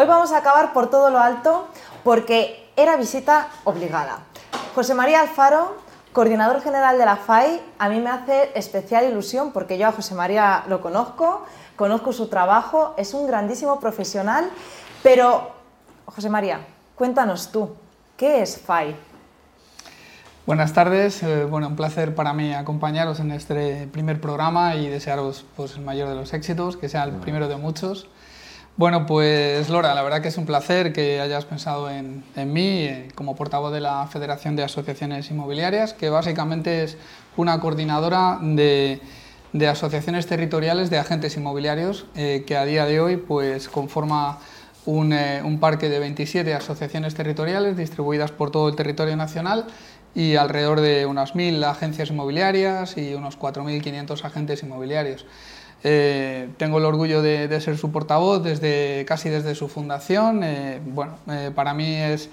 Hoy 0.00 0.06
vamos 0.06 0.32
a 0.32 0.38
acabar 0.38 0.72
por 0.72 0.88
todo 0.88 1.10
lo 1.10 1.18
alto 1.18 1.68
porque 2.04 2.70
era 2.74 2.96
visita 2.96 3.48
obligada. 3.64 4.20
José 4.74 4.94
María 4.94 5.20
Alfaro, 5.20 5.76
coordinador 6.14 6.62
general 6.62 6.96
de 6.96 7.04
la 7.04 7.16
FAI, 7.16 7.60
a 7.78 7.90
mí 7.90 8.00
me 8.00 8.08
hace 8.08 8.50
especial 8.54 9.04
ilusión 9.04 9.52
porque 9.52 9.76
yo 9.76 9.86
a 9.86 9.92
José 9.92 10.14
María 10.14 10.64
lo 10.68 10.80
conozco, 10.80 11.44
conozco 11.76 12.14
su 12.14 12.28
trabajo, 12.28 12.94
es 12.96 13.12
un 13.12 13.26
grandísimo 13.26 13.78
profesional, 13.78 14.48
pero 15.02 15.50
José 16.06 16.30
María, 16.30 16.60
cuéntanos 16.94 17.52
tú, 17.52 17.68
¿qué 18.16 18.40
es 18.40 18.58
FAI? 18.58 18.96
Buenas 20.46 20.72
tardes, 20.72 21.22
eh, 21.22 21.44
bueno, 21.44 21.68
un 21.68 21.76
placer 21.76 22.14
para 22.14 22.32
mí 22.32 22.54
acompañaros 22.54 23.20
en 23.20 23.32
este 23.32 23.86
primer 23.88 24.18
programa 24.18 24.76
y 24.76 24.88
desearos 24.88 25.44
pues, 25.56 25.76
el 25.76 25.82
mayor 25.82 26.08
de 26.08 26.14
los 26.14 26.32
éxitos, 26.32 26.78
que 26.78 26.88
sea 26.88 27.04
el 27.04 27.16
primero 27.16 27.48
de 27.48 27.56
muchos. 27.56 28.08
Bueno, 28.80 29.04
pues 29.04 29.68
Lora, 29.68 29.94
la 29.94 30.02
verdad 30.02 30.22
que 30.22 30.28
es 30.28 30.38
un 30.38 30.46
placer 30.46 30.94
que 30.94 31.20
hayas 31.20 31.44
pensado 31.44 31.90
en, 31.90 32.24
mí 32.34 32.84
eh, 32.84 33.08
como 33.14 33.36
portavoz 33.36 33.74
de 33.74 33.80
la 33.82 34.06
Federación 34.06 34.56
de 34.56 34.62
Asociaciones 34.62 35.30
Inmobiliarias, 35.30 35.92
que 35.92 36.08
básicamente 36.08 36.84
es 36.84 36.96
una 37.36 37.60
coordinadora 37.60 38.38
de, 38.40 38.98
asociaciones 39.68 40.26
territoriales 40.26 40.88
de 40.88 40.96
agentes 40.96 41.36
inmobiliarios 41.36 42.06
eh, 42.14 42.44
que 42.46 42.56
a 42.56 42.64
día 42.64 42.86
de 42.86 43.02
hoy 43.02 43.18
pues 43.18 43.68
conforma 43.68 44.38
un, 44.86 45.12
un, 45.12 45.60
parque 45.60 45.90
de 45.90 45.98
27 45.98 46.54
asociaciones 46.54 47.14
territoriales 47.14 47.76
distribuidas 47.76 48.32
por 48.32 48.50
todo 48.50 48.70
el 48.70 48.76
territorio 48.76 49.14
nacional 49.14 49.66
y 50.14 50.36
alrededor 50.36 50.80
de 50.80 51.04
unas 51.04 51.34
1.000 51.34 51.62
agencias 51.64 52.08
inmobiliarias 52.08 52.96
y 52.96 53.12
unos 53.12 53.38
4.500 53.38 54.24
agentes 54.24 54.62
inmobiliarios. 54.62 55.26
Eh, 55.82 56.50
tengo 56.58 56.78
el 56.78 56.84
orgullo 56.84 57.22
de, 57.22 57.60
ser 57.60 57.78
su 57.78 57.90
portavoz 57.90 58.42
desde, 58.42 59.04
casi 59.06 59.28
desde 59.28 59.54
su 59.54 59.68
fundación. 59.68 60.42
Eh, 60.44 60.80
bueno, 60.84 61.16
eh, 61.30 61.50
para 61.54 61.72
mí 61.72 61.94
es 61.94 62.28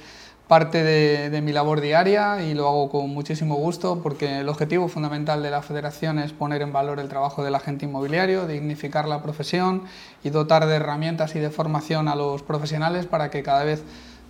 parte 0.48 0.84
de, 0.84 1.30
de, 1.30 1.42
mi 1.42 1.52
labor 1.52 1.82
diaria 1.82 2.42
y 2.42 2.54
lo 2.54 2.68
hago 2.68 2.90
con 2.90 3.10
muchísimo 3.10 3.56
gusto 3.56 4.00
porque 4.02 4.40
el 4.40 4.50
objetivo 4.50 4.88
fundamental 4.88 5.44
de 5.44 5.52
la 5.52 5.62
federación 5.62 6.20
es 6.20 6.32
poner 6.32 6.62
en 6.62 6.72
valor 6.72 7.00
el 7.00 7.10
trabajo 7.10 7.44
del 7.44 7.56
agente 7.56 7.86
inmobiliario, 7.86 8.48
dignificar 8.48 9.08
la 9.08 9.22
profesión 9.22 9.84
y 10.24 10.30
dotar 10.30 10.66
de 10.66 10.76
herramientas 10.76 11.36
y 11.36 11.40
de 11.40 11.50
formación 11.50 12.08
a 12.08 12.16
los 12.16 12.44
profesionales 12.44 13.06
para 13.06 13.30
que 13.30 13.44
cada 13.44 13.64
vez 13.66 13.84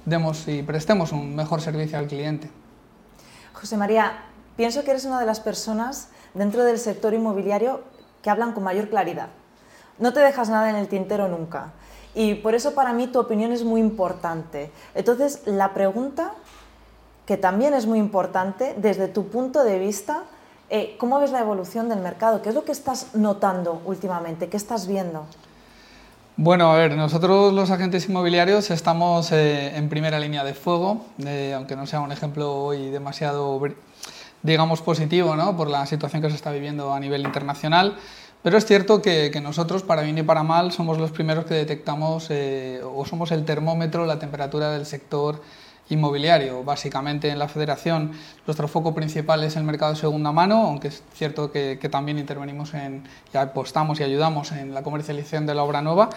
demos 0.06 0.47
y 0.47 0.63
prestemos 0.63 1.11
un 1.11 1.36
mejor 1.36 1.61
servicio 1.61 2.00
al 2.00 2.08
cliente. 2.08 2.50
José 3.53 3.78
María, 3.78 4.23
pienso 4.56 4.84
que 4.84 4.91
eres 4.91 5.06
una 5.06 5.19
de 5.19 5.25
las 5.25 5.39
personas 5.39 6.09
dentro 6.34 6.63
del 6.63 6.80
sector 6.80 7.13
inmobiliario 7.13 7.84
que 8.28 8.31
hablan 8.31 8.52
con 8.52 8.66
mayor 8.66 8.89
claridad. 8.89 9.30
No 10.00 10.11
te 10.11 10.20
dejas 10.20 10.50
nada 10.50 10.70
en 10.70 10.75
el 10.75 10.89
tintero 10.89 11.30
nunca. 11.30 11.72
Y 12.14 12.34
por 12.36 12.56
eso 12.56 12.75
para 12.75 12.92
mí 12.92 13.08
tu 13.08 13.22
opinión 13.22 13.53
es 13.53 13.64
muy 13.64 13.80
importante. 13.80 14.69
Entonces, 14.95 15.44
la 15.45 15.73
pregunta, 15.73 16.34
que 17.25 17.38
también 17.38 17.73
es 17.73 17.86
muy 17.86 18.00
importante, 18.00 18.75
desde 18.80 19.08
tu 19.08 19.30
punto 19.30 19.64
de 19.64 19.80
vista, 19.80 20.23
eh, 20.69 20.97
¿cómo 21.00 21.22
ves 21.22 21.31
la 21.31 21.39
evolución 21.39 21.88
del 21.88 22.00
mercado? 22.00 22.42
¿Qué 22.42 22.50
es 22.50 22.56
lo 22.56 22.66
que 22.66 22.73
estás 22.73 23.16
notando 23.16 23.81
últimamente? 23.86 24.50
¿Qué 24.50 24.58
estás 24.58 24.88
viendo? 24.88 25.25
Bueno, 26.36 26.69
a 26.69 26.75
ver, 26.75 26.97
nosotros 26.97 27.53
los 27.53 27.72
agentes 27.72 28.09
inmobiliarios 28.09 28.72
estamos 28.72 29.31
eh, 29.31 29.78
en 29.78 29.88
primera 29.88 30.19
línea 30.19 30.44
de 30.44 30.53
fuego, 30.53 31.06
eh, 31.25 31.53
aunque 31.56 31.78
no 31.78 31.88
sea 31.88 32.02
un 32.02 32.12
ejemplo 32.12 32.53
hoy 32.53 32.89
demasiado, 32.89 33.58
digamos, 34.43 34.81
positivo, 34.81 35.35
¿no? 35.35 35.55
Por 35.57 35.69
la 35.69 35.85
situación 35.85 36.21
que 36.21 36.30
se 36.30 36.35
está 36.35 36.52
viviendo 36.52 36.93
a 36.93 36.99
nivel 36.99 37.21
internacional. 37.21 37.97
Pero 38.44 38.57
es 38.57 38.66
cierto 38.66 39.02
que, 39.02 39.31
nosotros, 39.41 39.83
para 39.83 40.03
bien 40.03 40.17
y 40.17 40.23
para 40.23 40.44
mal, 40.44 40.71
somos 40.71 40.97
los 40.97 41.11
primeros 41.11 41.45
que 41.45 41.55
detectamos 41.55 42.27
eh, 42.29 42.81
o 42.83 43.05
somos 43.05 43.31
el 43.31 43.45
termómetro, 43.45 44.05
la 44.05 44.19
temperatura 44.19 44.71
del 44.71 44.85
sector 44.85 45.41
inmobiliario. 45.89 46.63
Básicamente 46.63 47.29
en 47.29 47.39
la 47.39 47.47
federación 47.47 48.11
nuestro 48.45 48.67
foco 48.67 48.94
principal 48.94 49.44
es 49.44 49.55
el 49.55 49.63
mercado 49.63 49.94
de 49.94 49.99
segunda 49.99 50.31
mano, 50.31 50.67
aunque 50.67 50.89
es 50.89 51.03
cierto 51.13 51.51
que, 51.51 51.78
también 51.89 52.19
intervenimos 52.19 52.73
en, 52.73 53.03
y 53.33 53.38
apostamos 53.38 54.00
y 54.00 54.03
ayudamos 54.03 54.51
en 54.51 54.73
la 54.73 54.83
comercialización 54.83 55.45
de 55.45 55.56
la 55.56 55.63
obra 55.63 55.81
nueva. 55.81 56.09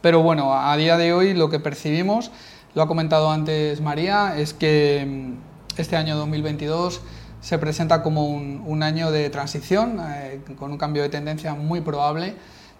Pero 0.00 0.22
bueno, 0.22 0.54
a 0.54 0.76
día 0.76 0.96
de 0.96 1.12
hoy 1.12 1.34
lo 1.34 1.50
que 1.50 1.58
percibimos, 1.58 2.30
lo 2.74 2.82
ha 2.82 2.86
comentado 2.86 3.30
antes 3.30 3.80
María, 3.80 4.36
es 4.36 4.54
que 4.54 5.04
mm, 5.06 5.80
este 5.80 5.96
año 5.96 6.16
2022 6.16 7.00
se 7.46 7.58
presenta 7.58 8.02
como 8.02 8.26
un, 8.26 8.82
año 8.82 9.12
de 9.12 9.30
transición, 9.30 10.00
eh, 10.04 10.40
con 10.58 10.72
un 10.72 10.78
cambio 10.78 11.02
de 11.02 11.10
tendencia 11.10 11.54
muy 11.54 11.80
probable 11.80 12.34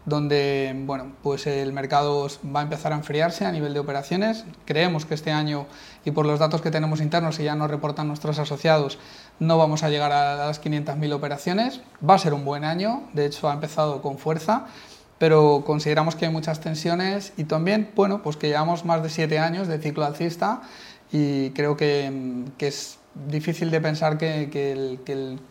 donde 0.06 0.74
bueno, 0.86 1.12
pues 1.22 1.46
el 1.46 1.72
mercado 1.72 2.26
va 2.54 2.60
a 2.60 2.62
empezar 2.64 2.92
a 2.92 2.96
enfriarse 2.96 3.44
a 3.44 3.52
nivel 3.52 3.74
de 3.74 3.78
operaciones. 3.78 4.44
Creemos 4.64 5.04
que 5.04 5.14
este 5.14 5.30
año, 5.30 5.66
y 6.04 6.10
por 6.10 6.26
los 6.26 6.40
datos 6.40 6.62
que 6.62 6.72
tenemos 6.72 7.00
internos 7.00 7.38
y 7.38 7.44
ya 7.44 7.54
nos 7.54 7.70
reportan 7.70 8.08
nuestros 8.08 8.40
asociados, 8.40 8.98
no 9.38 9.56
vamos 9.56 9.84
a 9.84 9.88
llegar 9.88 10.10
a 10.10 10.34
las 10.34 10.60
500.000 10.60 11.12
operaciones. 11.12 11.80
Va 12.08 12.14
a 12.14 12.18
ser 12.18 12.34
un 12.34 12.44
buen 12.44 12.64
año, 12.64 13.04
de 13.12 13.26
hecho 13.26 13.48
ha 13.48 13.54
empezado 13.54 14.02
con 14.02 14.18
fuerza, 14.18 14.66
pero 15.18 15.62
consideramos 15.64 16.16
que 16.16 16.26
hay 16.26 16.32
muchas 16.32 16.58
tensiones 16.58 17.32
y 17.36 17.44
también, 17.44 17.92
bueno, 17.94 18.20
pues 18.20 18.36
que 18.36 18.48
llevamos 18.48 18.84
más 18.84 19.00
de 19.04 19.10
siete 19.10 19.38
años 19.38 19.68
de 19.68 19.78
ciclo 19.78 20.04
alcista 20.04 20.62
y 21.12 21.50
creo 21.50 21.76
que, 21.76 22.44
es 22.58 22.98
difícil 23.28 23.70
de 23.70 23.80
pensar 23.80 24.18
que, 24.18 24.50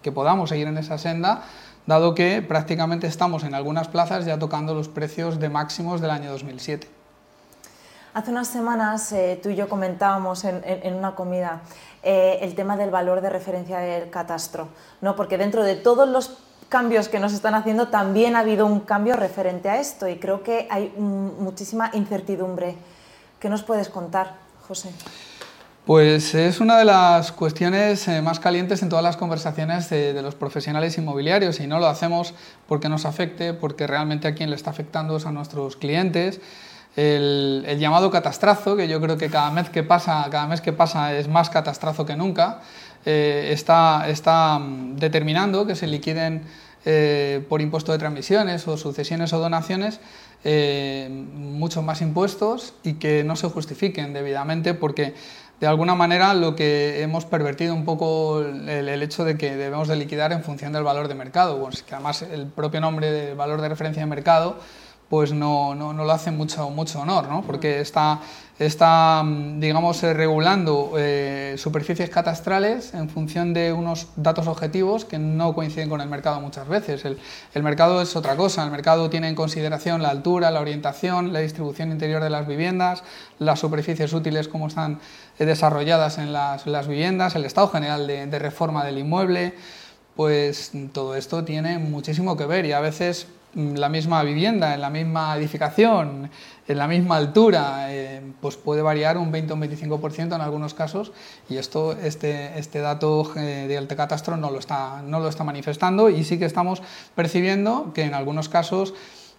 que 0.02 0.12
podamos 0.12 0.50
seguir 0.50 0.68
en 0.68 0.78
esa 0.78 0.98
senda 0.98 1.44
dado 1.86 2.16
que 2.16 2.42
prácticamente 2.42 3.08
estamos 3.08 3.44
en 3.44 3.54
algunas 3.54 3.88
plazas 3.88 4.26
ya 4.26 4.40
tocando 4.40 4.74
los 4.74 4.90
precios 4.90 5.40
de 5.40 5.50
máximos 5.50 6.02
del 6.02 6.12
año 6.12 6.32
2007. 6.32 6.88
Hace 8.14 8.32
unas 8.32 8.48
semanas 8.48 9.12
eh, 9.12 9.40
tú 9.42 9.50
y 9.50 9.56
yo 9.56 9.68
comentábamos 9.68 10.46
en, 10.46 10.94
una 10.96 11.16
comida 11.16 11.62
eh, 12.02 12.40
el 12.42 12.56
tema 12.56 12.78
del 12.78 12.90
valor 12.90 13.22
de 13.22 13.30
referencia 13.30 13.80
del 13.80 14.10
catastro, 14.10 14.70
¿no? 15.02 15.16
porque 15.16 15.38
dentro 15.38 15.64
de 15.64 15.76
todos 15.76 16.08
los 16.08 16.38
cambios 16.70 17.10
que 17.10 17.20
nos 17.20 17.34
están 17.34 17.56
haciendo 17.56 17.90
también 17.90 18.36
ha 18.36 18.40
habido 18.40 18.66
un 18.66 18.80
cambio 18.80 19.16
referente 19.16 19.70
a 19.70 19.80
esto 19.80 20.08
y 20.08 20.18
creo 20.18 20.44
que 20.44 20.68
hay 20.72 20.94
muchísima 20.98 21.92
incertidumbre. 21.94 22.76
¿Qué 23.40 23.50
nos 23.50 23.64
puedes 23.64 23.90
contar, 23.90 24.36
José? 24.68 24.92
Pues 25.86 26.34
es 26.34 26.62
una 26.62 26.80
de 26.80 26.86
las 26.86 27.32
cuestiones 27.32 28.08
eh, 28.08 28.20
más 28.24 28.40
calientes 28.40 28.82
en 28.82 28.90
todas 28.90 29.04
las 29.04 29.18
conversaciones 29.18 29.88
de, 29.92 30.20
los 30.24 30.34
profesionales 30.34 30.98
inmobiliarios 30.98 31.60
y 31.60 31.68
no 31.68 31.80
lo 31.80 31.86
hacemos 31.86 32.34
porque 32.68 32.90
nos 32.90 33.06
afecte, 33.06 33.54
porque 33.54 33.86
realmente 33.86 34.28
a 34.28 34.34
quien 34.34 34.50
le 34.50 34.56
está 34.56 34.72
afectando 34.72 35.18
es 35.18 35.28
a 35.28 35.32
nuestros 35.32 35.76
clientes. 35.76 36.42
El, 36.96 37.68
llamado 37.78 38.10
catastrazo, 38.10 38.76
que 38.76 38.88
yo 38.88 39.00
creo 39.00 39.16
que 39.18 39.30
cada 39.30 39.52
mes 39.52 39.70
que 39.70 39.84
pasa, 39.84 40.26
cada 40.32 40.48
mes 40.48 40.60
que 40.60 40.74
pasa 40.74 41.14
es 41.14 41.28
más 41.28 41.52
catastrazo 41.52 42.04
que 42.04 42.16
nunca, 42.16 42.62
eh, 43.06 43.52
está, 43.54 44.58
mm, 44.58 44.96
determinando 44.96 45.68
que 45.68 45.76
se 45.76 45.86
liquiden 45.86 46.46
eh, 46.88 47.46
por 47.48 47.62
impuesto 47.62 47.92
de 47.92 48.00
transmisiones 48.00 48.68
o 48.68 48.76
sucesiones 48.78 49.34
o 49.34 49.40
donaciones 49.40 50.00
muchos 51.18 51.84
más 51.84 52.02
impuestos 52.02 52.76
y 52.84 52.94
que 52.94 53.24
no 53.24 53.36
se 53.36 53.50
justifiquen 53.50 54.14
debidamente 54.14 54.76
porque 54.76 55.16
de 55.60 55.68
alguna 55.68 55.96
manera 55.96 56.34
lo 56.34 56.56
que 56.56 57.02
hemos 57.02 57.26
pervertido 57.26 57.74
un 57.74 57.86
poco 57.86 58.42
el, 58.42 59.02
hecho 59.02 59.24
de 59.24 59.38
que 59.38 59.56
debemos 59.56 59.88
de 59.88 59.96
liquidar 59.96 60.32
en 60.32 60.44
función 60.44 60.74
del 60.74 60.84
valor 60.84 61.08
de 61.08 61.16
mercado, 61.16 61.60
pues 61.60 61.84
que 61.84 61.96
además 61.96 62.22
el 62.22 62.48
propio 62.48 62.82
nombre 62.82 63.12
de 63.12 63.34
valor 63.34 63.62
de 63.62 63.70
referencia 63.70 64.02
de 64.02 64.08
mercado 64.08 64.58
pues 65.10 65.32
no, 65.32 65.76
no, 65.76 65.94
no, 65.94 66.04
lo 66.04 66.12
hace 66.12 66.32
mucho, 66.32 66.70
mucho 66.70 67.00
honor, 67.02 67.28
¿no? 67.28 67.44
porque 67.44 67.80
está, 67.80 68.22
está 68.58 69.24
digamos, 69.58 70.02
eh, 70.04 70.14
regulando 70.14 70.94
eh, 70.98 71.56
superficies 71.58 72.10
catastrales 72.10 72.94
en 72.94 73.10
función 73.10 73.54
de 73.54 73.72
unos 73.72 74.08
datos 74.16 74.48
objetivos 74.48 75.06
que 75.06 75.20
no 75.20 75.54
coinciden 75.54 75.90
con 75.90 76.02
el 76.02 76.10
mercado 76.10 76.42
muchas 76.42 76.68
veces. 76.68 77.06
El, 77.06 77.20
el, 77.54 77.64
mercado 77.64 78.02
es 78.02 78.16
otra 78.16 78.36
cosa, 78.36 78.64
el 78.64 78.72
mercado 78.72 79.10
tiene 79.10 79.30
en 79.30 79.36
consideración 79.36 80.02
la 80.02 80.10
altura, 80.10 80.50
la 80.50 80.62
orientación, 80.62 81.34
la 81.34 81.40
distribución 81.40 81.92
interior 81.92 82.24
de 82.24 82.32
las 82.32 82.48
viviendas, 82.48 83.04
las 83.38 83.60
superficies 83.60 84.12
útiles, 84.12 84.48
cómo 84.48 84.68
están 84.68 85.00
desarrolladas 85.40 86.18
en 86.18 86.32
las, 86.32 86.88
viviendas, 86.88 87.36
el 87.36 87.46
estado 87.46 87.70
general 87.70 88.08
de, 88.08 88.28
de 88.28 88.40
reforma 88.40 88.86
del 88.86 89.00
inmueble, 89.00 89.54
pues 90.16 90.72
todo 90.94 91.16
esto 91.16 91.44
tiene 91.44 91.78
muchísimo 91.78 92.38
que 92.38 92.46
ver 92.46 92.66
y 92.66 92.72
a 92.72 92.80
veces 92.80 93.28
Mm, 93.56 93.76
la 93.76 93.88
misma 93.88 94.22
vivienda, 94.24 94.74
en 94.74 94.82
la 94.82 94.90
misma 94.90 95.38
edificación, 95.38 96.30
en 96.68 96.78
la 96.78 96.88
misma 96.90 97.16
altura, 97.16 97.88
eh, 97.94 98.22
pues 98.42 98.58
puede 98.58 98.82
variar 98.82 99.18
un 99.18 99.32
20 99.32 99.54
o 99.54 99.56
un 99.56 99.62
25% 99.62 100.36
en 100.36 100.42
algunos 100.42 100.74
casos 100.74 101.14
y 101.50 101.56
esto, 101.56 101.94
este, 101.94 102.60
este 102.60 102.80
dato 102.80 103.32
eh, 103.38 103.66
de 103.70 103.78
Altecatastro 103.78 104.36
no 104.36 104.52
lo, 104.52 104.60
está, 104.60 105.02
no 105.04 105.22
lo 105.22 105.30
está 105.30 105.46
manifestando 105.46 106.10
y 106.10 106.26
sí 106.26 106.38
que 106.38 106.44
estamos 106.44 106.82
percibiendo 107.16 107.94
que 107.94 108.04
en 108.04 108.14
algunos 108.14 108.50
casos 108.50 108.94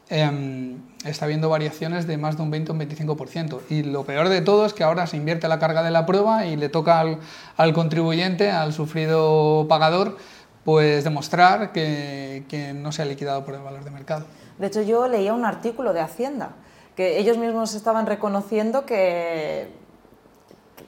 em, 0.09 0.79
está 1.05 1.25
habiendo 1.25 1.49
variaciones 1.49 2.07
de 2.07 2.17
más 2.17 2.37
de 2.37 2.43
un 2.43 2.51
20 2.51 2.73
o 2.73 2.75
un 2.75 2.81
25%. 2.81 3.61
Y 3.71 3.83
lo 3.83 4.05
peor 4.05 4.29
de 4.29 4.41
todo 4.41 4.67
es 4.67 4.73
que 4.73 4.85
ahora 4.85 5.07
se 5.07 5.17
invierte 5.17 5.49
la 5.49 5.59
carga 5.59 5.83
de 5.83 5.91
la 5.91 6.07
prueba 6.07 6.47
y 6.47 6.57
le 6.57 6.69
toca 6.69 7.01
al, 7.01 7.19
al 7.57 7.73
contribuyente, 7.73 8.51
al 8.51 8.73
sufrido 8.73 9.67
pagador, 9.69 10.17
pues 10.67 11.05
demostrar 11.05 11.71
que, 11.71 12.75
no 12.75 12.91
se 12.91 13.03
ha 13.03 13.05
liquidado 13.05 13.45
por 13.45 13.55
el 13.55 13.63
valor 13.63 13.85
de 13.85 13.91
mercado. 13.93 14.27
De 14.59 14.67
hecho, 14.67 14.83
yo 14.83 15.07
leía 15.07 15.33
un 15.33 15.45
artículo 15.45 15.93
de 15.93 16.01
Hacienda 16.01 16.51
que 16.97 17.19
ellos 17.19 17.39
mismos 17.39 17.75
estaban 17.75 18.07
reconociendo 18.07 18.85
que, 18.85 19.69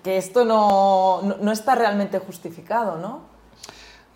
que 0.02 0.16
esto 0.16 0.44
no, 0.44 1.22
no, 1.22 1.52
está 1.52 1.76
realmente 1.76 2.18
justificado, 2.18 2.96
¿no? 2.96 3.20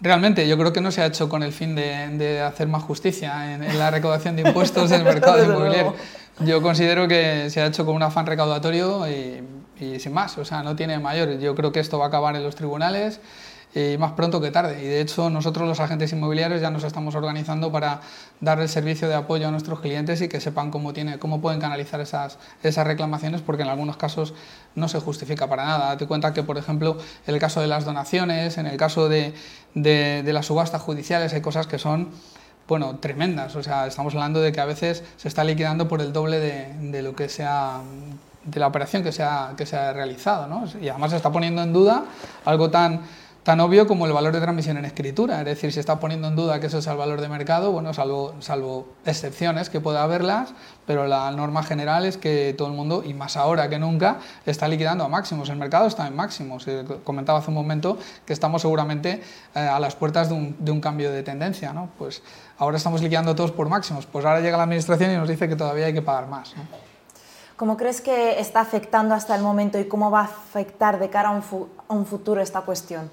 Realmente, 0.03 0.49
yo 0.49 0.59
creo 0.59 0.73
que 0.73 0.81
no 0.81 0.91
se 0.91 1.01
ha 1.01 1.07
hecho 1.07 1.29
con 1.29 1.45
el 1.45 1.53
fin 1.53 1.77
de, 1.77 2.09
de 2.19 2.41
hacer 2.41 2.67
más 2.67 2.83
justicia 2.83 3.55
en, 3.55 3.79
la 3.79 3.91
recaudación 3.91 4.35
de 4.35 4.43
impuestos 4.43 4.91
del 4.91 5.05
mercado 5.13 5.45
inmobiliario. 5.45 5.95
Yo 6.41 6.61
considero 6.61 7.07
que 7.07 7.51
se 7.51 7.61
ha 7.61 7.67
hecho 7.67 7.87
con 7.87 7.95
un 7.95 8.03
afán 8.03 8.27
recaudatorio 8.27 9.07
y, 9.09 9.43
y 9.79 10.01
sin 10.01 10.13
más, 10.13 10.37
o 10.39 10.45
sea, 10.45 10.65
no 10.65 10.75
tiene 10.75 10.99
mayor. 10.99 11.39
Yo 11.39 11.55
creo 11.55 11.71
que 11.71 11.79
esto 11.79 11.99
va 12.01 12.07
a 12.07 12.09
acabar 12.09 12.35
en 12.35 12.43
los 12.43 12.57
tribunales 12.57 13.21
y 13.75 13.97
más 13.97 14.13
pronto 14.13 14.41
que 14.41 14.51
tarde. 14.51 14.83
Y 14.83 14.87
de 14.87 15.01
hecho 15.01 15.31
nosotros 15.31 15.67
los 15.67 15.81
agentes 15.81 16.13
inmobiliarios 16.13 16.61
ya 16.61 16.71
nos 16.71 16.85
estamos 16.85 17.15
organizando 17.15 17.73
para 17.73 18.01
dar 18.41 18.61
el 18.61 18.69
servicio 18.69 19.09
de 19.09 19.15
apoyo 19.15 19.49
a 19.49 19.51
nuestros 19.51 19.81
clientes 19.81 20.21
y 20.21 20.29
que 20.29 20.41
sepan 20.41 20.71
cómo, 20.71 20.93
tiene, 20.93 21.19
cómo 21.19 21.41
pueden 21.41 21.61
canalizar 21.61 22.01
esas, 22.01 22.39
esas 22.63 22.87
reclamaciones 22.87 23.41
porque 23.41 23.63
en 23.63 23.69
algunos 23.69 23.97
casos 23.97 24.35
no 24.75 24.89
se 24.89 25.01
justifica 25.01 25.49
para 25.49 25.65
nada. 25.65 25.87
Date 25.91 26.07
cuenta 26.07 26.33
que, 26.33 26.43
por 26.43 26.59
ejemplo, 26.59 26.99
en 27.27 27.35
el 27.35 27.41
caso 27.41 27.61
de 27.61 27.67
las 27.67 27.85
donaciones, 27.85 28.59
en 28.59 28.67
el 28.67 28.77
caso 28.77 29.09
de, 29.09 29.35
de, 29.75 30.33
las 30.33 30.47
subastas 30.47 30.83
judiciales, 30.83 31.33
hay 31.33 31.41
cosas 31.41 31.67
que 31.67 31.79
son 31.79 32.11
bueno, 32.69 32.97
tremendas. 32.97 33.57
O 33.57 33.63
sea, 33.63 33.87
estamos 33.87 34.15
hablando 34.15 34.41
de 34.41 34.53
que 34.53 34.61
a 34.61 34.67
veces 34.67 35.03
se 35.17 35.29
está 35.29 35.45
liquidando 35.45 35.89
por 35.89 36.01
el 36.01 36.13
doble 36.13 36.39
de, 36.41 36.91
de 36.91 37.03
lo 37.03 37.15
que 37.15 37.29
sea 37.29 37.81
de 38.45 38.59
la 38.59 38.67
operación 38.67 39.03
que 39.03 39.13
se 39.13 39.23
ha, 39.23 39.55
que 39.57 39.67
se 39.67 39.77
ha 39.77 39.93
realizado. 39.93 40.47
¿no? 40.47 40.65
Y 40.81 40.89
además 40.89 41.11
se 41.11 41.17
está 41.17 41.31
poniendo 41.31 41.63
en 41.63 41.73
duda 41.73 42.05
algo 42.45 42.71
tan 42.71 43.03
tan 43.43 43.59
obvio 43.59 43.89
como 43.89 44.07
el 44.07 44.13
valor 44.13 44.33
de 44.33 44.41
transmisión 44.41 44.77
en 44.77 44.85
escritura. 44.85 45.41
Es 45.41 45.45
decir, 45.45 45.73
si 45.73 45.81
está 45.81 45.99
poniendo 45.99 46.29
en 46.29 46.37
duda 46.37 46.61
que 46.61 46.67
eso 46.67 46.79
es 46.79 46.87
el 46.87 46.97
valor 46.97 47.21
de 47.21 47.29
mercado, 47.29 47.73
bueno, 47.73 47.93
salvo, 47.93 48.35
salvo 48.39 48.87
excepciones 49.05 49.69
que 49.69 49.81
pueda 49.81 50.03
haberlas, 50.05 50.55
pero 50.87 51.07
la 51.07 51.31
norma 51.33 51.63
general 51.65 52.05
es 52.05 52.17
que 52.17 52.55
todo 52.57 52.69
el 52.69 52.75
mundo, 52.75 53.03
y 53.05 53.15
más 53.15 53.37
ahora 53.37 53.69
que 53.69 53.79
nunca, 53.79 54.19
está 54.47 54.69
liquidando 54.69 55.05
a 55.05 55.09
máximos. 55.09 55.49
El 55.49 55.57
mercado 55.57 55.87
está 55.87 56.07
en 56.07 56.15
máximos. 56.15 56.69
Eh, 56.69 56.85
comentaba 57.03 57.41
hace 57.41 57.49
un 57.49 57.55
momento 57.55 57.99
que 58.25 58.33
estamos 58.33 58.63
seguramente 58.63 59.23
eh, 59.55 59.59
a 59.59 59.81
las 59.81 59.97
puertas 59.97 60.29
de 60.29 60.35
un, 60.35 60.57
de 60.61 60.71
un, 60.71 60.81
cambio 60.81 61.11
de 61.11 61.23
tendencia. 61.25 61.73
¿no? 61.73 61.89
Pues 61.99 62.23
ahora 62.59 62.77
estamos 62.77 63.03
liquidando 63.03 63.35
todos 63.35 63.51
por 63.51 63.69
máximos. 63.69 64.07
Pues 64.07 64.25
ahora 64.25 64.41
llega 64.41 64.57
la 64.57 64.65
administración 64.65 65.11
y 65.11 65.17
nos 65.17 65.29
dice 65.29 65.49
que 65.49 65.57
todavía 65.57 65.87
hay 65.87 65.95
que 65.95 66.03
pagar 66.03 66.29
más. 66.29 66.55
¿Cómo 67.57 67.77
crees 67.77 68.01
que 68.01 68.41
está 68.41 68.61
afectando 68.61 69.15
hasta 69.15 69.35
el 69.35 69.43
momento 69.43 69.79
y 69.79 69.87
cómo 69.87 70.11
va 70.11 70.21
a 70.21 70.25
afectar 70.25 70.99
de 70.99 71.11
cara 71.11 71.29
a 71.29 71.93
un 71.93 72.07
futuro 72.07 72.41
esta 72.41 72.63
cuestión? 72.63 73.11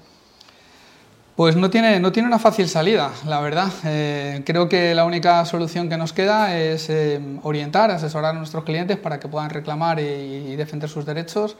Pues 1.40 1.56
no 1.56 1.70
tiene, 1.70 2.00
no 2.00 2.12
tiene 2.12 2.28
una 2.28 2.38
fácil 2.38 2.68
salida, 2.68 3.12
la 3.24 3.40
verdad. 3.40 3.72
Eh, 3.84 4.42
creo 4.44 4.68
que 4.68 4.94
la 4.94 5.06
única 5.06 5.42
solución 5.46 5.88
que 5.88 5.96
nos 5.96 6.12
queda 6.12 6.54
es 6.54 6.90
eh, 6.90 7.18
orientar, 7.42 7.90
asesorar 7.90 8.34
a 8.34 8.38
nuestros 8.38 8.62
clientes 8.64 8.98
para 8.98 9.18
que 9.18 9.26
puedan 9.26 9.48
reclamar 9.48 10.00
y, 10.00 10.54
defender 10.56 10.90
sus 10.90 11.06
derechos, 11.06 11.56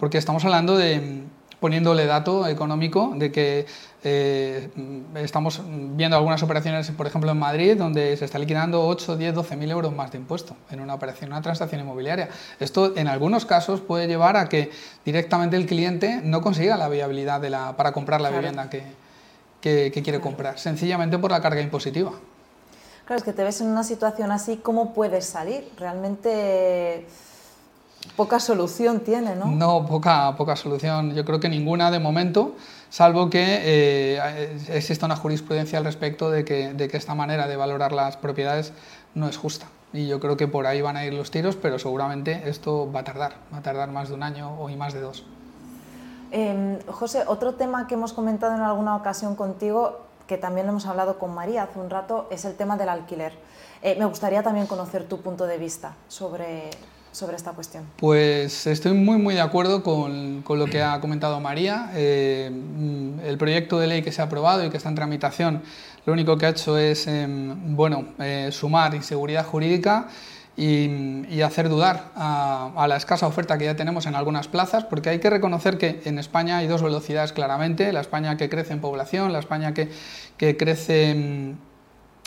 porque 0.00 0.18
estamos 0.18 0.44
hablando 0.44 0.76
de 0.76 1.22
poniéndole 1.60 2.06
dato 2.06 2.48
económico 2.48 3.12
de 3.14 3.30
que 3.30 3.66
eh, 4.02 4.68
estamos 5.14 5.62
viendo 5.64 6.16
algunas 6.16 6.42
operaciones, 6.42 6.90
por 6.90 7.06
ejemplo 7.06 7.30
en 7.30 7.38
Madrid, 7.38 7.76
donde 7.76 8.16
se 8.16 8.24
está 8.24 8.36
liquidando 8.36 8.84
8, 8.84 9.16
10, 9.16 9.32
12 9.32 9.56
mil 9.56 9.70
euros 9.70 9.94
más 9.94 10.10
de 10.10 10.18
impuesto 10.18 10.56
en 10.72 10.80
una 10.80 10.94
operación, 10.94 11.30
una 11.30 11.40
transacción 11.40 11.80
inmobiliaria. 11.80 12.30
Esto 12.58 12.96
en 12.96 13.06
algunos 13.06 13.46
casos 13.46 13.80
puede 13.80 14.08
llevar 14.08 14.36
a 14.36 14.48
que 14.48 14.72
directamente 15.04 15.56
el 15.56 15.66
cliente 15.66 16.20
no 16.24 16.40
consiga 16.40 16.76
la 16.76 16.88
viabilidad 16.88 17.40
de 17.40 17.50
la, 17.50 17.76
para 17.76 17.92
comprar 17.92 18.20
la 18.20 18.30
vivienda 18.30 18.68
que, 18.68 18.82
que, 19.60 19.90
quiere 20.02 20.20
comprar, 20.20 20.58
sencillamente 20.58 21.18
por 21.18 21.30
la 21.30 21.40
carga 21.40 21.60
impositiva. 21.60 22.12
Claro, 23.04 23.18
es 23.18 23.24
que 23.24 23.32
te 23.32 23.44
ves 23.44 23.60
en 23.60 23.68
una 23.68 23.84
situación 23.84 24.30
así, 24.30 24.58
¿cómo 24.58 24.94
puedes 24.94 25.26
salir? 25.26 25.68
Realmente 25.76 27.06
poca 28.16 28.40
solución 28.40 29.00
tiene, 29.00 29.34
¿no? 29.34 29.46
No, 29.46 29.86
poca, 29.86 30.36
poca 30.36 30.56
solución. 30.56 31.14
Yo 31.14 31.24
creo 31.24 31.40
que 31.40 31.48
ninguna 31.48 31.90
de 31.90 31.98
momento, 31.98 32.54
salvo 32.88 33.28
que 33.28 33.42
eh, 33.44 34.58
exista 34.68 35.06
una 35.06 35.16
jurisprudencia 35.16 35.78
al 35.78 35.84
respecto 35.84 36.30
de 36.30 36.44
que, 36.44 36.72
de 36.72 36.88
que 36.88 36.96
esta 36.96 37.14
manera 37.14 37.46
de 37.46 37.56
valorar 37.56 37.92
las 37.92 38.16
propiedades 38.16 38.72
no 39.14 39.28
es 39.28 39.36
justa. 39.36 39.66
Y 39.92 40.06
yo 40.06 40.20
creo 40.20 40.36
que 40.36 40.46
por 40.46 40.66
ahí 40.66 40.80
van 40.80 40.96
a 40.96 41.04
ir 41.04 41.12
los 41.12 41.30
tiros, 41.30 41.56
pero 41.56 41.78
seguramente 41.78 42.42
esto 42.48 42.90
va 42.92 43.00
a 43.00 43.04
tardar, 43.04 43.34
va 43.52 43.58
a 43.58 43.62
tardar 43.62 43.90
más 43.90 44.08
de 44.08 44.14
un 44.14 44.22
año 44.22 44.54
o 44.60 44.70
y 44.70 44.76
más 44.76 44.94
de 44.94 45.00
dos. 45.00 45.24
Em, 46.30 46.78
José, 46.86 47.24
otro 47.26 47.54
tema 47.54 47.86
que 47.86 47.94
hemos 47.94 48.12
comentado 48.12 48.54
en 48.54 48.60
alguna 48.60 48.94
ocasión 48.96 49.34
contigo, 49.34 50.00
que 50.26 50.38
también 50.38 50.68
hemos 50.68 50.86
hablado 50.86 51.18
con 51.18 51.34
María 51.34 51.64
hace 51.64 51.78
un 51.80 51.90
rato, 51.90 52.28
es 52.30 52.44
el 52.44 52.54
tema 52.54 52.76
del 52.76 52.88
alquiler. 52.88 53.32
Eh, 53.82 53.96
me 53.98 54.04
gustaría 54.04 54.42
también 54.42 54.66
conocer 54.66 55.04
tu 55.04 55.20
punto 55.20 55.46
de 55.46 55.58
vista 55.58 55.96
sobre, 56.06 56.70
sobre 57.10 57.36
esta 57.36 57.52
cuestión. 57.52 57.84
Pues 57.96 58.66
estoy 58.66 58.92
muy, 58.92 59.18
muy 59.18 59.34
de 59.34 59.40
acuerdo 59.40 59.82
con, 59.82 60.42
con 60.42 60.58
lo 60.58 60.66
que 60.66 60.82
ha 60.82 61.00
comentado 61.00 61.40
María. 61.40 61.90
Eh, 61.94 62.46
el 63.24 63.38
proyecto 63.38 63.80
de 63.80 63.88
ley 63.88 64.02
que 64.02 64.12
se 64.12 64.22
ha 64.22 64.26
aprobado 64.26 64.64
y 64.64 64.70
que 64.70 64.76
está 64.76 64.88
en 64.88 64.94
tramitación, 64.94 65.62
lo 66.06 66.12
único 66.12 66.38
que 66.38 66.46
ha 66.46 66.50
hecho 66.50 66.78
es 66.78 67.06
em, 67.08 67.74
bueno, 67.74 68.10
eh, 68.18 68.50
sumar 68.52 68.94
inseguridad 68.94 69.44
jurídica 69.44 70.08
y, 70.60 71.40
hacer 71.40 71.70
dudar 71.70 72.10
a, 72.16 72.86
la 72.86 72.96
escasa 72.96 73.26
oferta 73.26 73.56
que 73.56 73.64
ya 73.64 73.76
tenemos 73.76 74.04
en 74.04 74.14
algunas 74.14 74.46
plazas, 74.46 74.84
porque 74.84 75.08
hay 75.08 75.18
que 75.18 75.30
reconocer 75.30 75.78
que 75.78 76.02
en 76.04 76.18
España 76.18 76.58
hay 76.58 76.66
dos 76.66 76.82
velocidades 76.82 77.32
claramente, 77.32 77.90
la 77.94 78.00
España 78.00 78.36
que 78.36 78.50
crece 78.50 78.74
en 78.74 78.80
población, 78.80 79.32
la 79.32 79.38
España 79.38 79.72
que, 79.72 79.88
que 80.36 80.58
crece 80.58 81.54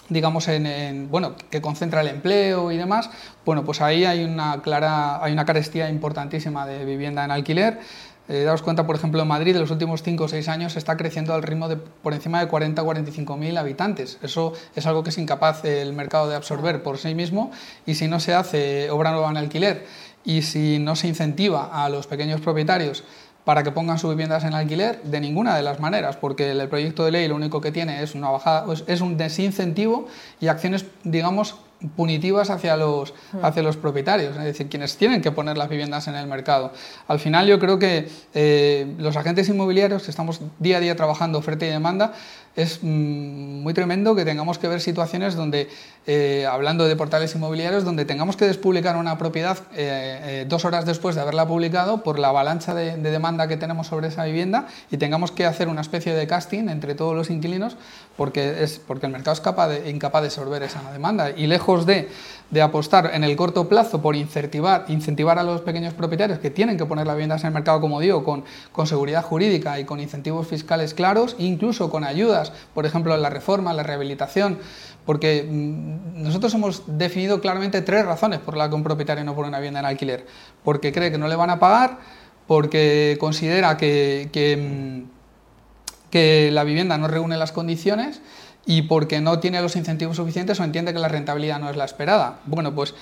digamos 0.09 0.47
en, 0.49 1.09
bueno 1.09 1.35
que 1.49 1.61
concentra 1.61 2.01
el 2.01 2.09
empleo 2.09 2.73
y 2.73 2.77
demás 2.77 3.09
bueno 3.45 3.63
pues 3.63 3.79
ahí 3.79 4.03
hay 4.03 4.25
una 4.25 4.61
clara 4.61 5.23
hay 5.23 5.31
una 5.31 5.45
carestía 5.45 5.89
importantísima 5.89 6.67
de 6.67 6.83
vivienda 6.83 7.23
en 7.23 7.31
alquiler 7.31 7.79
eh, 8.29 8.43
daos 8.43 8.61
cuenta, 8.61 8.87
por 8.87 8.95
ejemplo, 8.95 9.21
en 9.21 9.27
Madrid, 9.27 9.55
en 9.55 9.61
los 9.61 9.71
últimos 9.71 10.01
5 10.01 10.23
o 10.23 10.27
6 10.27 10.47
años 10.47 10.77
está 10.77 10.95
creciendo 10.95 11.33
al 11.33 11.43
ritmo 11.43 11.67
de 11.67 11.75
por 11.75 12.13
encima 12.13 12.39
de 12.39 12.47
40 12.47 12.81
o 12.81 12.85
45 12.85 13.35
mil 13.35 13.57
habitantes. 13.57 14.17
Eso 14.21 14.53
es 14.75 14.85
algo 14.85 15.03
que 15.03 15.09
es 15.09 15.17
incapaz 15.17 15.65
el 15.65 15.91
mercado 15.93 16.29
de 16.29 16.35
absorber 16.35 16.83
por 16.83 16.97
sí 16.97 17.15
mismo 17.15 17.51
y 17.85 17.95
si 17.95 18.07
no 18.07 18.19
se 18.19 18.33
hace 18.33 18.89
obra 18.91 19.11
nueva 19.11 19.29
en 19.29 19.37
alquiler 19.37 19.85
y 20.23 20.43
si 20.43 20.79
no 20.79 20.95
se 20.95 21.09
incentiva 21.09 21.83
a 21.83 21.89
los 21.89 22.07
pequeños 22.07 22.39
propietarios 22.39 23.03
para 23.43 23.63
que 23.63 23.71
pongan 23.71 23.99
sus 23.99 24.11
viviendas 24.11 24.45
en 24.45 24.53
alquiler 24.53 25.01
de 25.03 25.19
ninguna 25.19 25.57
de 25.57 25.63
las 25.63 25.81
maneras, 25.81 26.15
porque 26.15 26.51
el 26.51 26.69
proyecto 26.69 27.03
de 27.03 27.11
ley 27.11 27.27
lo 27.27 27.35
único 27.35 27.59
que 27.59 27.73
tiene 27.73 28.01
es 28.01 28.15
una 28.15 28.29
bajada, 28.29 28.73
es 28.87 29.01
un 29.01 29.17
desincentivo 29.17 30.07
y 30.39 30.47
acciones, 30.47 30.85
digamos, 31.03 31.57
punitivas 31.95 32.49
hacia 32.49 32.77
los, 32.77 33.13
hmm. 33.33 33.45
hacia 33.45 33.63
los 33.63 33.77
propietarios, 33.77 34.35
es 34.37 34.43
decir, 34.43 34.69
quienes 34.69 34.97
tienen 34.97 35.21
que 35.21 35.31
poner 35.31 35.57
las 35.57 35.69
viviendas 35.69 36.07
en 36.07 36.15
el 36.15 36.27
mercado. 36.27 36.71
Al 37.07 37.19
final 37.19 37.47
yo 37.47 37.59
creo 37.59 37.79
que 37.79 38.09
eh, 38.33 38.93
los 38.97 39.15
agentes 39.15 39.49
inmobiliarios 39.49 40.03
que 40.03 40.11
estamos 40.11 40.41
día 40.59 40.77
a 40.77 40.79
día 40.79 40.95
trabajando 40.95 41.37
oferta 41.37 41.65
y 41.65 41.69
demanda, 41.69 42.13
es 42.55 42.79
mm, 42.83 43.63
muy 43.63 43.73
tremendo 43.73 44.15
que 44.15 44.25
tengamos 44.25 44.59
que 44.59 44.67
ver 44.67 44.79
situaciones 44.79 45.35
donde, 45.35 45.69
eh, 46.05 46.45
hablando 46.49 46.85
de 46.85 46.95
portales 46.95 47.33
inmobiliarios, 47.33 47.83
donde 47.83 48.05
tengamos 48.05 48.37
que 48.37 48.45
despublicar 48.45 48.95
una 48.95 49.17
propiedad 49.17 49.57
eh, 49.75 50.45
dos 50.47 50.63
horas 50.65 50.85
después 50.85 51.15
de 51.15 51.21
haberla 51.21 51.47
publicado 51.47 52.03
por 52.03 52.19
la 52.19 52.29
avalancha 52.29 52.75
de, 52.75 52.97
demanda 52.97 53.47
que 53.47 53.57
tenemos 53.57 53.87
sobre 53.87 54.07
esa 54.07 54.25
vivienda 54.25 54.67
y 54.91 54.97
tengamos 54.97 55.31
que 55.31 55.45
hacer 55.45 55.67
una 55.67 55.81
especie 55.81 56.13
de 56.13 56.27
casting 56.27 56.69
entre 56.69 56.93
todos 56.95 57.15
los 57.15 57.29
inquilinos 57.29 57.75
porque, 58.17 58.63
es, 58.63 58.79
porque 58.79 59.07
el 59.07 59.11
mercado 59.11 59.33
es 59.33 59.41
capaz 59.41 59.69
de, 59.69 59.89
incapaz 59.89 60.21
de 60.21 60.27
absorber 60.27 60.61
esa 60.63 60.91
demanda. 60.91 61.31
Y 61.31 61.47
de, 61.81 62.09
apostar 62.61 63.09
en 63.15 63.23
el 63.23 63.35
corto 63.35 63.67
plazo 63.67 63.99
por 63.99 64.15
incentivar, 64.15 64.85
incentivar 64.87 65.39
a 65.39 65.43
los 65.43 65.61
pequeños 65.61 65.95
propietarios 65.95 66.37
que 66.37 66.51
tienen 66.51 66.77
que 66.77 66.85
poner 66.85 67.07
las 67.07 67.15
viviendas 67.15 67.41
en 67.41 67.47
el 67.47 67.53
mercado, 67.53 67.81
como 67.81 67.99
digo, 67.99 68.23
con, 68.23 68.43
con 68.71 68.85
seguridad 68.85 69.23
jurídica 69.23 69.79
y 69.79 69.85
con 69.85 69.99
incentivos 69.99 70.47
fiscales 70.47 70.93
claros, 70.93 71.35
incluso 71.39 71.89
con 71.89 72.03
ayudas, 72.03 72.53
por 72.75 72.85
ejemplo, 72.85 73.15
en 73.15 73.23
la 73.23 73.31
reforma, 73.31 73.73
la 73.73 73.81
rehabilitación, 73.81 74.59
porque 75.03 75.47
mm, 75.49 76.21
nosotros 76.21 76.53
hemos 76.53 76.83
definido 76.85 77.41
claramente 77.41 77.81
tres 77.81 78.05
razones 78.05 78.39
por 78.39 78.55
las 78.55 78.69
que 78.69 78.75
un 78.75 78.83
propietario 78.83 79.23
no 79.23 79.33
pone 79.33 79.47
una 79.47 79.57
vivienda 79.57 79.79
en 79.79 79.87
alquiler. 79.87 80.27
Porque 80.63 80.91
cree 80.91 81.11
que 81.11 81.17
no 81.17 81.27
le 81.27 81.35
van 81.35 81.49
a 81.49 81.59
pagar, 81.59 81.97
porque 82.45 83.17
considera 83.19 83.77
que, 83.77 84.29
que 84.31 84.57
mm, 84.57 85.13
que 86.13 86.51
la 86.51 86.63
vivienda 86.63 86.95
no 86.99 87.07
reúne 87.07 87.37
las 87.37 87.51
condiciones 87.51 88.21
y 88.65 88.83
porque 88.83 89.19
no 89.19 89.39
tiene 89.39 89.61
los 89.61 89.75
incentivos 89.75 90.15
suficientes 90.15 90.59
o 90.59 90.63
entiende 90.63 90.93
que 90.93 90.99
la 90.99 91.09
rentabilidad 91.09 91.59
no 91.59 91.69
es 91.69 91.75
la 91.75 91.85
esperada. 91.85 92.39
Bueno, 92.45 92.73
pues 92.73 92.95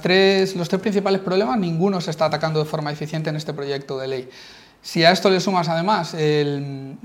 tres, 0.00 0.56
los 0.56 0.68
tres 0.68 0.80
principales 0.80 1.20
problemas 1.20 1.58
ninguno 1.58 2.00
se 2.00 2.10
está 2.10 2.26
atacando 2.26 2.60
de 2.60 2.64
forma 2.64 2.90
eficiente 2.90 3.30
en 3.30 3.36
este 3.36 3.52
proyecto 3.52 3.98
de 3.98 4.08
ley. 4.08 4.30
Si 4.86 5.04
a 5.04 5.10
esto 5.10 5.30
le 5.30 5.40
sumas 5.40 5.68
además 5.68 6.14
el, 6.14 6.96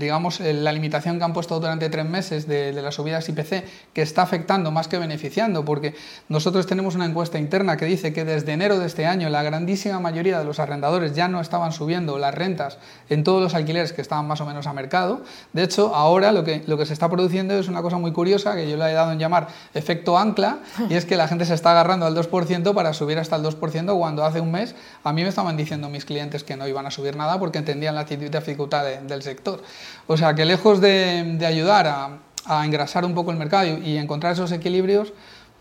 digamos, 0.00 0.40
la 0.40 0.72
limitación 0.72 1.16
que 1.16 1.22
han 1.22 1.32
puesto 1.32 1.60
durante 1.60 1.88
tres 1.88 2.04
meses 2.04 2.48
de, 2.48 2.72
las 2.72 2.96
subidas 2.96 3.28
IPC, 3.28 3.92
que 3.92 4.02
está 4.02 4.22
afectando 4.22 4.72
más 4.72 4.88
que 4.88 4.98
beneficiando, 4.98 5.64
porque 5.64 5.94
nosotros 6.28 6.66
tenemos 6.66 6.96
una 6.96 7.06
encuesta 7.06 7.38
interna 7.38 7.76
que 7.76 7.84
dice 7.84 8.12
que 8.12 8.24
desde 8.24 8.52
enero 8.52 8.80
de 8.80 8.86
este 8.88 9.06
año 9.06 9.28
la 9.28 9.44
grandísima 9.44 10.00
mayoría 10.00 10.40
de 10.40 10.44
los 10.44 10.58
arrendadores 10.58 11.14
ya 11.14 11.28
no 11.28 11.40
estaban 11.40 11.70
subiendo 11.70 12.18
las 12.18 12.34
rentas 12.34 12.78
en 13.08 13.22
todos 13.22 13.40
los 13.40 13.54
alquileres 13.54 13.92
que 13.92 14.02
estaban 14.02 14.26
más 14.26 14.40
o 14.40 14.44
menos 14.44 14.66
a 14.66 14.72
mercado. 14.72 15.22
De 15.52 15.62
hecho, 15.62 15.94
ahora 15.94 16.32
lo 16.32 16.42
que, 16.42 16.64
lo 16.66 16.76
que 16.78 16.84
se 16.84 16.94
está 16.94 17.08
produciendo 17.08 17.54
es 17.54 17.68
una 17.68 17.80
cosa 17.80 17.96
muy 17.96 18.10
curiosa 18.10 18.56
que 18.56 18.68
yo 18.68 18.76
le 18.76 18.90
he 18.90 18.92
dado 18.92 19.12
en 19.12 19.20
llamar 19.20 19.46
efecto 19.72 20.18
ancla, 20.18 20.58
y 20.88 20.94
es 20.94 21.04
que 21.04 21.14
la 21.14 21.28
gente 21.28 21.44
se 21.44 21.54
está 21.54 21.70
agarrando 21.70 22.06
al 22.06 22.16
2% 22.16 22.74
para 22.74 22.92
subir 22.92 23.20
hasta 23.20 23.36
el 23.36 23.44
2% 23.44 23.96
cuando 23.96 24.24
hace 24.24 24.40
un 24.40 24.50
mes 24.50 24.74
a 25.04 25.12
mí 25.12 25.22
me 25.22 25.28
estaban 25.28 25.56
diciendo 25.56 25.88
mis 25.88 26.04
clientes 26.04 26.42
que 26.42 26.56
no 26.56 26.66
iban 26.66 26.86
a 26.86 26.90
subir 26.90 27.19
nada 27.20 27.38
porque 27.38 27.58
entendían 27.58 27.94
la 27.94 28.04
dificultad 28.04 28.84
del 28.84 29.22
sector. 29.22 29.62
O 30.06 30.16
sea 30.16 30.34
que 30.34 30.44
lejos 30.44 30.80
de, 30.80 31.38
ayudar 31.46 31.86
a, 31.86 32.64
engrasar 32.64 33.04
un 33.04 33.14
poco 33.14 33.30
el 33.30 33.36
mercado 33.36 33.66
y, 33.66 33.96
encontrar 33.96 34.32
esos 34.32 34.50
equilibrios, 34.52 35.12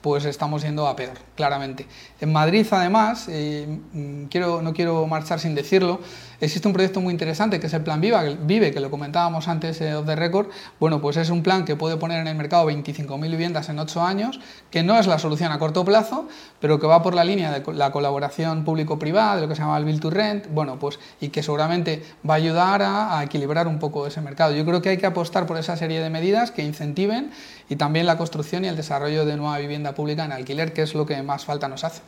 pues 0.01 0.25
estamos 0.25 0.63
yendo 0.63 0.87
a 0.87 0.95
peor, 0.95 1.17
claramente. 1.35 1.85
En 2.21 2.31
Madrid, 2.31 2.65
además, 2.71 3.27
eh, 3.29 3.67
mm, 3.93 4.23
quiero, 4.25 4.61
no 4.61 4.73
quiero 4.73 5.05
marchar 5.05 5.39
sin 5.39 5.53
decirlo, 5.55 5.99
Existe 6.41 6.67
un 6.67 6.73
proyecto 6.73 7.01
muy 7.01 7.11
interesante 7.11 7.59
que 7.59 7.67
es 7.67 7.73
el 7.73 7.81
Plan 7.81 7.99
Vive, 7.99 8.71
que 8.71 8.79
lo 8.79 8.89
comentábamos 8.89 9.47
antes 9.49 9.79
de 9.79 9.89
eh, 9.89 10.03
the 10.05 10.15
record. 10.15 10.47
Bueno, 10.79 11.01
pues 11.01 11.17
es 11.17 11.29
un 11.29 11.43
plan 11.43 11.65
que 11.65 11.75
puede 11.75 11.97
poner 11.97 12.21
en 12.21 12.27
el 12.27 12.35
mercado 12.35 12.69
25.000 12.69 13.21
viviendas 13.29 13.67
en 13.67 13.77
8 13.77 14.01
años, 14.01 14.39
que 14.71 14.81
no 14.81 14.97
es 14.97 15.07
la 15.07 15.19
solución 15.19 15.51
a 15.51 15.59
corto 15.59 15.83
plazo, 15.83 16.27
pero 16.61 16.79
que 16.79 16.87
va 16.87 17.03
por 17.03 17.13
la 17.13 17.25
línea 17.25 17.51
de 17.51 17.73
la 17.73 17.91
colaboración 17.91 18.63
público-privada, 18.63 19.35
de 19.35 19.41
lo 19.41 19.47
que 19.49 19.55
se 19.55 19.61
llama 19.61 19.77
el 19.77 19.83
Build 19.83 20.01
to 20.01 20.09
Rent, 20.09 20.47
bueno, 20.49 20.79
pues 20.79 20.99
y 21.19 21.27
que 21.29 21.43
seguramente 21.43 22.03
va 22.27 22.35
a 22.35 22.37
ayudar 22.37 22.81
a, 22.83 23.19
a 23.19 23.23
equilibrar 23.23 23.67
un 23.67 23.77
poco 23.77 24.07
ese 24.07 24.21
mercado. 24.21 24.53
Yo 24.53 24.65
creo 24.65 24.81
que 24.81 24.89
hay 24.89 24.97
que 24.97 25.07
apostar 25.07 25.45
por 25.45 25.57
esa 25.57 25.75
serie 25.75 26.01
de 26.01 26.09
medidas 26.09 26.51
que 26.51 26.63
incentiven 26.63 27.31
y 27.67 27.75
también 27.75 28.05
la 28.05 28.17
construcción 28.17 28.63
y 28.63 28.69
el 28.69 28.77
desarrollo 28.77 29.25
de 29.25 29.35
nueva 29.35 29.57
vivienda 29.57 29.93
pública 29.93 30.23
en 30.23 30.31
alquiler, 30.31 30.71
que 30.71 30.83
es 30.83 30.95
lo 30.95 31.05
que 31.05 31.21
más 31.21 31.43
falta 31.43 31.67
nos 31.67 31.83
hace. 31.83 32.01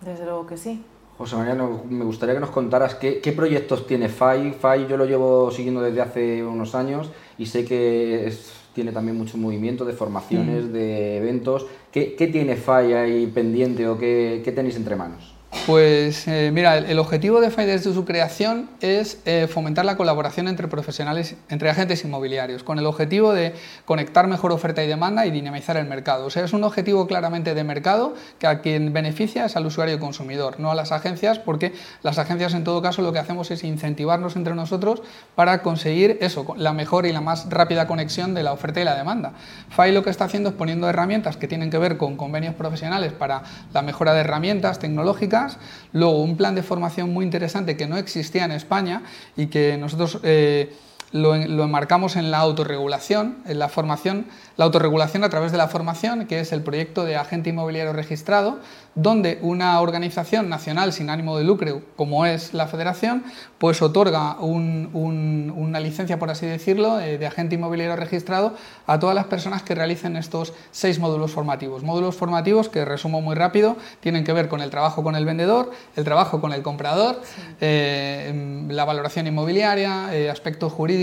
Desde 0.00 0.24
luego 0.24 0.46
que 0.46 0.56
sí. 0.56 0.84
José 1.20 1.36
María, 1.36 1.54
me 1.54 2.06
gustaría 2.06 2.34
que 2.34 2.40
nos 2.40 2.48
contaras 2.48 2.94
qué, 2.94 3.32
proyectos 3.36 3.86
tiene 3.86 4.08
FAI. 4.08 4.52
FAI 4.52 4.86
yo 4.86 4.96
lo 4.96 5.04
llevo 5.04 5.50
siguiendo 5.50 5.82
desde 5.82 6.00
hace 6.00 6.42
unos 6.42 6.74
años 6.74 7.10
y 7.36 7.44
sé 7.44 7.66
que 7.66 8.32
tiene 8.74 8.90
también 8.90 9.18
mucho 9.18 9.36
movimiento 9.36 9.84
de 9.84 9.92
formaciones, 9.92 10.64
mm. 10.64 10.72
de 10.72 11.18
eventos. 11.18 11.66
¿Qué, 11.92 12.30
tiene 12.32 12.56
FAI 12.56 12.94
ahí 12.94 13.26
pendiente 13.26 13.86
o 13.86 13.98
qué, 13.98 14.40
qué 14.42 14.50
tenéis 14.50 14.76
entre 14.76 14.96
manos? 14.96 15.34
Pues 15.66 16.26
eh, 16.26 16.50
mira, 16.52 16.78
el, 16.78 16.98
objetivo 16.98 17.40
de 17.40 17.50
FAI 17.50 17.66
desde 17.66 17.92
su 17.92 18.04
creación 18.04 18.70
es 18.80 19.18
eh, 19.26 19.46
fomentar 19.46 19.84
la 19.84 19.96
colaboración 19.96 20.48
entre 20.48 20.68
profesionales, 20.68 21.36
entre 21.48 21.68
agentes 21.68 22.02
inmobiliarios, 22.04 22.64
con 22.64 22.78
el 22.78 22.86
objetivo 22.86 23.32
de 23.32 23.54
conectar 23.84 24.26
mejor 24.26 24.52
oferta 24.52 24.82
y 24.82 24.88
demanda 24.88 25.26
y 25.26 25.30
dinamizar 25.30 25.76
el 25.76 25.86
mercado. 25.86 26.26
O 26.26 26.30
sea, 26.30 26.44
es 26.44 26.54
un 26.54 26.64
objetivo 26.64 27.06
claramente 27.06 27.54
de 27.54 27.62
mercado 27.62 28.14
que 28.38 28.46
a 28.46 28.62
quien 28.62 28.92
beneficia 28.92 29.44
es 29.44 29.54
al 29.54 29.66
usuario 29.66 30.00
consumidor, 30.00 30.58
no 30.58 30.70
a 30.70 30.74
las 30.74 30.92
agencias, 30.92 31.38
porque 31.38 31.72
las 32.02 32.18
agencias 32.18 32.54
en 32.54 32.64
todo 32.64 32.80
caso 32.80 33.02
lo 33.02 33.12
que 33.12 33.18
hacemos 33.18 33.50
es 33.50 33.62
incentivarnos 33.62 34.36
entre 34.36 34.54
nosotros 34.54 35.02
para 35.34 35.62
conseguir 35.62 36.16
eso, 36.20 36.46
la 36.56 36.72
mejor 36.72 37.04
y 37.06 37.12
la 37.12 37.20
más 37.20 37.50
rápida 37.50 37.86
conexión 37.86 38.34
de 38.34 38.42
la 38.42 38.52
oferta 38.52 38.80
y 38.80 38.84
la 38.84 38.96
demanda. 38.96 39.32
FAI 39.68 39.92
lo 39.92 40.02
que 40.02 40.10
está 40.10 40.24
haciendo 40.24 40.48
es 40.48 40.54
poniendo 40.54 40.88
herramientas 40.88 41.36
que 41.36 41.48
tienen 41.48 41.70
que 41.70 41.78
ver 41.78 41.98
con 41.98 42.16
convenios 42.16 42.54
profesionales 42.54 43.12
para 43.12 43.42
la 43.74 43.82
mejora 43.82 44.14
de 44.14 44.20
herramientas 44.20 44.78
tecnológicas 44.78 45.49
Luego, 45.92 46.22
un 46.22 46.36
plan 46.36 46.54
de 46.54 46.62
formación 46.62 47.12
muy 47.12 47.24
interesante 47.24 47.76
que 47.76 47.86
no 47.86 47.96
existía 47.96 48.44
en 48.44 48.52
España 48.52 49.02
y 49.36 49.46
que 49.46 49.76
nosotros 49.76 50.20
eh, 50.22 50.72
lo, 51.12 51.36
lo, 51.36 51.64
enmarcamos 51.64 52.16
en 52.16 52.30
la 52.30 52.38
autorregulación, 52.38 53.38
en 53.46 53.58
la 53.58 53.68
formación, 53.68 54.26
la 54.56 54.64
autorregulación 54.64 55.24
a 55.24 55.28
través 55.28 55.52
de 55.52 55.58
la 55.58 55.68
formación, 55.68 56.26
que 56.26 56.40
es 56.40 56.52
el 56.52 56.62
proyecto 56.62 57.04
de 57.04 57.16
agente 57.16 57.50
inmobiliario 57.50 57.92
registrado, 57.92 58.58
donde 58.94 59.38
una 59.42 59.80
organización 59.80 60.48
nacional 60.48 60.92
sin 60.92 61.10
ánimo 61.10 61.38
de 61.38 61.44
lucro, 61.44 61.82
como 61.96 62.26
es 62.26 62.54
la 62.54 62.66
Federación, 62.66 63.24
pues 63.58 63.82
otorga 63.82 64.36
una 64.40 65.80
licencia, 65.80 66.18
por 66.18 66.30
así 66.30 66.46
decirlo, 66.46 66.98
eh, 66.98 67.18
de 67.18 67.26
agente 67.26 67.54
inmobiliario 67.54 67.94
registrado 67.96 68.54
a 68.86 68.98
todas 68.98 69.14
las 69.14 69.26
personas 69.26 69.62
que 69.62 69.74
realicen 69.74 70.16
estos 70.16 70.52
seis 70.70 70.98
módulos 70.98 71.30
formativos. 71.30 71.82
Módulos 71.82 72.16
formativos 72.16 72.68
que, 72.68 72.84
resumo 72.84 73.20
muy 73.20 73.34
rápido, 73.34 73.76
tienen 74.00 74.24
que 74.24 74.32
ver 74.32 74.48
con 74.48 74.60
el 74.60 74.70
trabajo 74.70 75.02
con 75.02 75.14
el 75.14 75.24
vendedor, 75.24 75.70
el 75.96 76.04
trabajo 76.04 76.40
con 76.40 76.52
el 76.52 76.62
comprador, 76.62 77.20
eh, 77.60 78.66
la 78.68 78.84
valoración 78.84 79.26
inmobiliaria, 79.26 80.14
eh, 80.14 80.30
aspectos 80.30 80.72
jurídicos, 80.72 80.99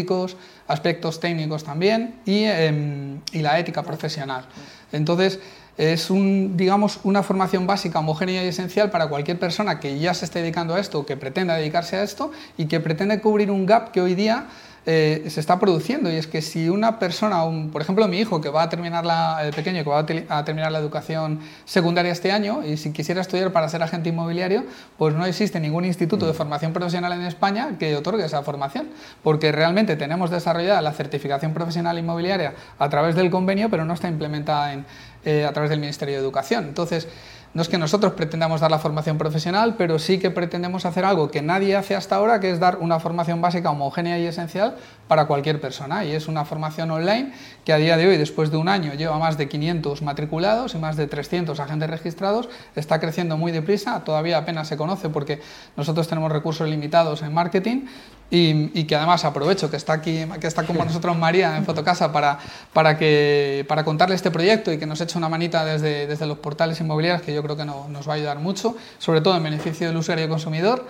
aspectos 0.67 1.19
técnicos 1.19 1.63
también 1.63 2.15
y, 2.25 2.43
em, 2.43 3.21
y 3.31 3.39
la 3.39 3.57
ética 3.59 3.83
profesional. 3.83 4.45
Entonces, 4.91 5.39
es 5.77 6.09
un, 6.09 6.57
digamos, 6.57 6.99
una 7.03 7.21
formación 7.21 7.67
básica, 7.67 7.99
homogénea 7.99 8.43
y 8.43 8.47
esencial 8.47 8.89
para 8.89 9.07
cualquier 9.07 9.37
persona 9.37 9.79
que 9.79 9.99
ya 9.99 10.13
se 10.13 10.25
esté 10.25 10.41
dedicando 10.41 10.73
a 10.73 10.79
esto 10.79 11.05
que 11.05 11.17
pretenda 11.17 11.55
dedicarse 11.55 11.97
a 11.97 12.03
esto 12.03 12.31
y 12.57 12.65
que 12.65 12.79
pretende 12.79 13.21
cubrir 13.21 13.51
un 13.51 13.65
gap 13.65 13.91
que 13.91 14.01
hoy 14.01 14.15
día 14.15 14.47
eh, 14.89 15.25
se 15.29 15.41
está 15.41 15.60
produciendo 15.60 16.10
y 16.10 16.15
es 16.15 16.27
que 16.27 16.41
si 16.41 16.70
una 16.70 16.98
persona, 16.98 17.44
un, 17.44 17.72
por 17.72 17.82
ejemplo 17.82 18.08
mi 18.08 18.20
hijo 18.20 18.39
que 18.39 18.48
va 18.48 18.63
a 18.63 18.70
terminar 18.70 19.06
la, 19.06 19.46
el 19.46 19.53
pequeño 19.53 19.84
que 19.84 19.89
va 19.89 20.00
a, 20.00 20.46
terminar 20.46 20.72
la 20.72 20.79
educación 20.79 21.41
secundaria 21.65 22.13
este 22.13 22.32
año 22.32 22.63
y 22.65 22.77
si 22.77 22.94
quisiera 22.94 23.20
estudiar 23.20 23.51
para 23.51 23.67
ser 23.67 23.84
agente 23.84 24.08
inmobiliario, 24.08 24.63
pues 24.98 25.13
no 25.13 25.25
existe 25.25 25.60
ningún 25.60 25.84
instituto 25.84 26.25
de 26.25 26.32
formación 26.32 26.72
profesional 26.72 27.12
en 27.12 27.24
España 27.24 27.75
que 27.77 27.98
otorgue 27.98 28.24
esa 28.24 28.44
formación, 28.44 28.88
porque 29.24 29.51
realmente 29.51 29.98
tenemos 29.98 30.32
desarrollada 30.32 30.82
la 30.82 30.94
certificación 30.94 31.53
profesional 31.53 32.00
inmobiliaria 32.00 32.53
a 32.79 32.88
través 32.88 33.13
del 33.15 33.29
convenio, 33.29 33.70
pero 33.70 33.84
no 33.84 33.94
está 33.94 34.08
implementada 34.08 34.72
en, 34.72 34.86
eh, 35.25 35.44
a 35.44 35.51
través 35.51 35.70
del 35.70 35.82
Ministerio 35.82 36.15
de 36.15 36.22
Educación. 36.22 36.63
Entonces, 36.63 37.10
no 37.57 37.63
es 37.63 37.69
que 37.69 37.79
nosotros 37.79 38.13
pretendamos 38.13 38.61
dar 38.61 38.69
la 38.69 38.77
formación 38.77 39.17
profesional, 39.17 39.73
pero 39.79 39.97
sí 39.97 40.19
que 40.19 40.29
pretendemos 40.29 40.85
hacer 40.85 41.03
algo 41.03 41.31
que 41.31 41.41
nadie 41.41 41.75
hace 41.75 41.95
hasta 41.95 42.15
ahora, 42.15 42.39
que 42.39 42.51
es 42.51 42.59
dar 42.59 42.77
una 42.77 42.99
formación 42.99 43.41
básica 43.41 43.71
homogénea 43.71 44.19
y 44.19 44.27
esencial 44.27 44.75
para 45.07 45.25
cualquier 45.25 45.59
persona. 45.59 46.05
Y 46.05 46.11
es 46.11 46.27
una 46.27 46.45
formación 46.45 46.91
online 46.91 47.33
que 47.65 47.73
a 47.73 47.77
día 47.77 47.97
de 47.97 48.09
hoy, 48.09 48.17
después 48.17 48.51
de 48.51 48.57
un 48.57 48.69
año, 48.69 48.93
lleva 48.93 49.17
más 49.17 49.39
de 49.39 49.49
500 49.49 50.03
matriculados 50.03 50.75
y 50.75 50.77
más 50.77 50.97
de 50.97 51.07
300 51.07 51.59
agentes 51.59 51.89
registrados. 51.89 52.47
Está 52.75 52.99
creciendo 52.99 53.37
muy 53.37 53.51
deprisa, 53.51 54.03
todavía 54.03 54.37
apenas 54.37 54.67
se 54.67 54.77
conoce 54.77 55.09
porque 55.09 55.41
nosotros 55.75 56.07
tenemos 56.07 56.31
recursos 56.31 56.69
limitados 56.69 57.23
en 57.23 57.33
marketing, 57.33 57.87
y, 58.29 58.84
que 58.84 58.96
además 58.96 59.24
aprovecho 59.24 59.69
que 59.72 59.77
está 59.77 59.93
aquí, 59.93 60.25
que 60.41 60.48
está 60.48 60.63
con 60.63 60.77
nosotros 60.77 61.17
María 61.17 61.55
en 61.55 61.65
Fotocasa 61.65 62.12
para, 62.12 62.39
para, 62.74 62.98
que, 62.98 63.65
para 63.67 63.86
contarle 63.86 64.15
este 64.15 64.31
proyecto 64.31 64.72
y 64.72 64.77
que 64.77 64.86
nos 64.86 65.00
eche 65.00 65.17
una 65.17 65.29
manita 65.29 65.63
desde, 65.63 66.07
desde 66.07 66.25
los 66.25 66.38
portales 66.39 66.79
inmobiliarios, 66.81 67.22
que 67.22 67.34
yo 67.34 67.41
creo 67.41 67.55
que 67.55 67.65
nos 67.65 68.07
va 68.07 68.13
a 68.13 68.15
ayudar 68.15 68.39
mucho, 68.39 68.75
sobre 68.98 69.22
todo 69.22 69.38
en 69.38 69.43
beneficio 69.43 69.88
del 69.88 69.98
usuario 69.98 70.25
y 70.25 70.27
consumidor. 70.27 70.86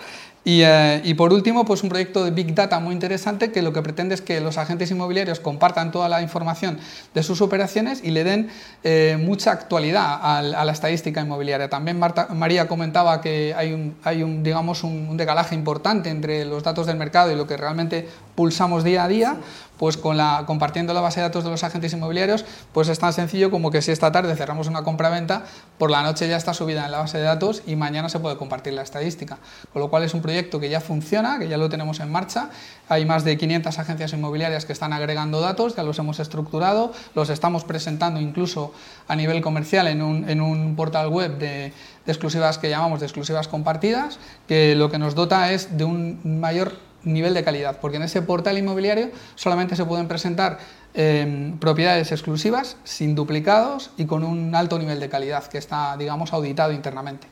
Eh, 0.46 1.02
y, 1.04 1.14
por 1.16 1.34
último, 1.34 1.66
pues 1.66 1.84
un 1.84 1.90
proyecto 1.90 2.24
de 2.24 2.32
Big 2.32 2.56
Data 2.56 2.80
muy 2.80 2.94
interesante 2.94 3.52
que 3.52 3.62
lo 3.62 3.74
que 3.74 3.82
pretende 3.82 4.16
es 4.16 4.22
que 4.22 4.40
los 4.40 4.58
agentes 4.58 4.90
inmobiliarios 4.92 5.42
compartan 5.42 5.92
toda 5.92 6.08
la 6.08 6.22
información 6.22 6.80
de 7.14 7.24
sus 7.24 7.42
operaciones 7.42 8.02
y 8.04 8.12
le 8.12 8.24
den 8.24 8.50
eh, 8.84 9.18
mucha 9.20 9.52
actualidad 9.52 10.20
a, 10.22 10.42
la 10.42 10.72
estadística 10.72 11.20
inmobiliaria. 11.20 11.70
También 11.70 12.00
María 12.30 12.68
comentaba 12.68 13.20
que 13.20 13.54
hay 13.58 13.74
un, 13.74 13.96
hay 14.04 14.24
un 14.24 14.42
digamos, 14.42 14.84
un, 14.84 15.18
decalaje 15.18 15.56
importante 15.56 16.10
entre 16.10 16.46
los 16.46 16.64
datos 16.64 16.88
del 16.88 16.96
mercado 16.96 17.32
y 17.32 17.36
lo 17.36 17.46
que 17.46 17.58
realmente 17.58 18.08
pulsamos 18.38 18.84
día 18.84 19.04
a 19.04 19.08
día 19.08 19.38
pues 19.78 19.98
con 19.98 20.18
la, 20.18 20.44
compartiendo 20.46 20.94
la 20.94 21.02
base 21.02 21.20
de 21.20 21.28
datos 21.28 21.44
de 21.44 21.50
los 21.50 21.64
agentes 21.64 21.94
inmobiliarios, 21.94 22.46
pues 22.74 22.90
es 22.90 23.00
tan 23.00 23.14
sencillo 23.14 23.52
como 23.52 23.72
que 23.72 23.82
si 23.82 23.92
esta 23.92 24.12
tarde 24.12 24.36
cerramos 24.36 24.68
una 24.68 24.84
compra-venta, 24.84 25.44
por 25.78 25.92
la 25.92 26.04
noche 26.04 26.28
ya 26.28 26.38
está 26.38 26.54
subida 26.54 26.86
en 26.86 26.92
la 26.92 27.00
base 27.00 27.18
de 27.18 27.24
datos 27.24 27.62
y 27.66 27.76
mañana 27.76 28.10
se 28.10 28.20
puede 28.20 28.38
compartir 28.38 28.74
la 28.74 28.82
estadística. 28.82 29.38
Con 29.72 29.82
lo 29.82 29.90
cual 29.90 30.04
es 30.04 30.14
un 30.14 30.22
proyecto 30.22 30.60
que 30.60 30.70
ya 30.70 30.82
funciona, 30.82 31.40
que 31.40 31.48
ya 31.48 31.58
lo 31.58 31.70
tenemos 31.70 32.00
en 32.00 32.12
marcha. 32.12 32.50
Hay 32.90 33.06
más 33.06 33.24
de 33.24 33.38
500 33.38 33.78
agencias 33.80 34.14
inmobiliarias 34.14 34.66
que 34.66 34.74
están 34.74 34.94
agregando 34.94 35.42
datos, 35.42 35.76
ya 35.76 35.84
los 35.84 36.00
hemos 36.00 36.20
estructurado, 36.20 36.92
los 37.14 37.30
estamos 37.30 37.64
presentando 37.64 38.20
incluso 38.20 38.74
a 39.08 39.16
nivel 39.16 39.42
comercial 39.42 39.88
en 39.88 40.02
un, 40.02 40.30
en 40.30 40.42
un 40.42 40.76
portal 40.76 41.10
web 41.10 41.38
de, 41.38 41.74
de 42.06 42.12
exclusivas 42.12 42.58
que 42.58 42.70
llamamos 42.70 43.00
de 43.00 43.06
exclusivas 43.06 43.48
compartidas, 43.48 44.18
que 44.48 44.76
lo 44.76 44.90
que 44.90 44.98
nos 44.98 45.14
dota 45.14 45.52
es 45.52 45.78
de 45.78 45.84
un 45.84 46.40
mayor 46.40 46.87
nivel 47.04 47.34
de 47.34 47.44
calidad, 47.44 47.80
porque 47.80 47.98
en 47.98 48.04
ese 48.04 48.22
portal 48.22 48.58
inmobiliario 48.58 49.10
solamente 49.36 49.76
se 49.76 49.86
pueden 49.86 50.08
presentar 50.08 50.60
em, 50.94 51.58
propiedades 51.60 52.12
exclusivas, 52.12 52.78
sin 52.84 53.16
duplicados 53.16 53.92
y 53.98 54.06
con 54.06 54.24
un 54.24 54.56
alto 54.56 54.80
nivel 54.80 55.00
de 55.00 55.10
calidad 55.10 55.46
que 55.46 55.58
está, 55.58 55.96
digamos, 55.98 56.34
auditado 56.34 56.72
internamente. 56.72 57.28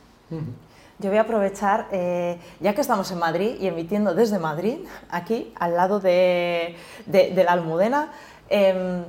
Yo 0.98 1.10
voy 1.10 1.18
a 1.18 1.22
aprovechar, 1.22 1.88
eh, 1.92 2.38
ya 2.60 2.74
que 2.74 2.80
estamos 2.80 3.10
en 3.10 3.18
Madrid 3.18 3.56
y 3.60 3.66
emitiendo 3.66 4.14
desde 4.14 4.38
Madrid, 4.38 4.78
aquí, 5.10 5.52
al 5.58 5.74
lado 5.76 6.00
de, 6.00 6.76
la 7.06 7.52
Almudena, 7.52 8.12
em, 8.48 9.04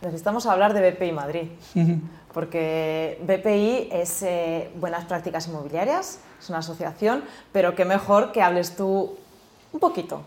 necesitamos 0.00 0.46
hablar 0.46 0.72
de 0.72 0.90
BPI 0.90 1.12
Madrid, 1.12 1.48
porque 2.32 3.20
BPI 3.22 3.88
es 3.92 4.22
eh, 4.22 4.70
Buenas 4.76 5.04
Prácticas 5.04 5.46
Inmobiliarias, 5.48 6.20
es 6.40 6.48
una 6.48 6.58
asociación, 6.58 7.24
pero 7.52 7.74
qué 7.74 7.84
mejor 7.84 8.32
que 8.32 8.40
hables 8.40 8.76
tú 8.76 9.18
Un 9.72 9.80
poquito. 9.80 10.22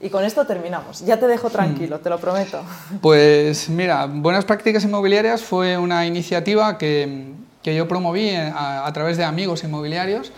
Y 0.00 0.10
con 0.10 0.24
esto 0.24 0.44
terminamos. 0.46 1.00
Ya 1.06 1.18
te 1.18 1.26
dejo 1.26 1.48
tranquilo, 1.48 1.98
te 2.00 2.10
lo 2.10 2.18
prometo. 2.18 2.62
Pues 3.00 3.68
mira, 3.70 4.06
Buenas 4.06 4.44
Prácticas 4.44 4.84
Inmobiliarias 4.84 5.42
fue 5.42 5.78
una 5.78 6.04
iniciativa 6.04 6.76
que, 6.76 7.32
que 7.62 7.74
yo 7.74 7.88
promoví 7.88 8.30
a, 8.34 8.86
a, 8.86 8.92
través 8.92 9.16
de 9.16 9.24
amigos 9.24 9.64
inmobiliarios, 9.64 10.32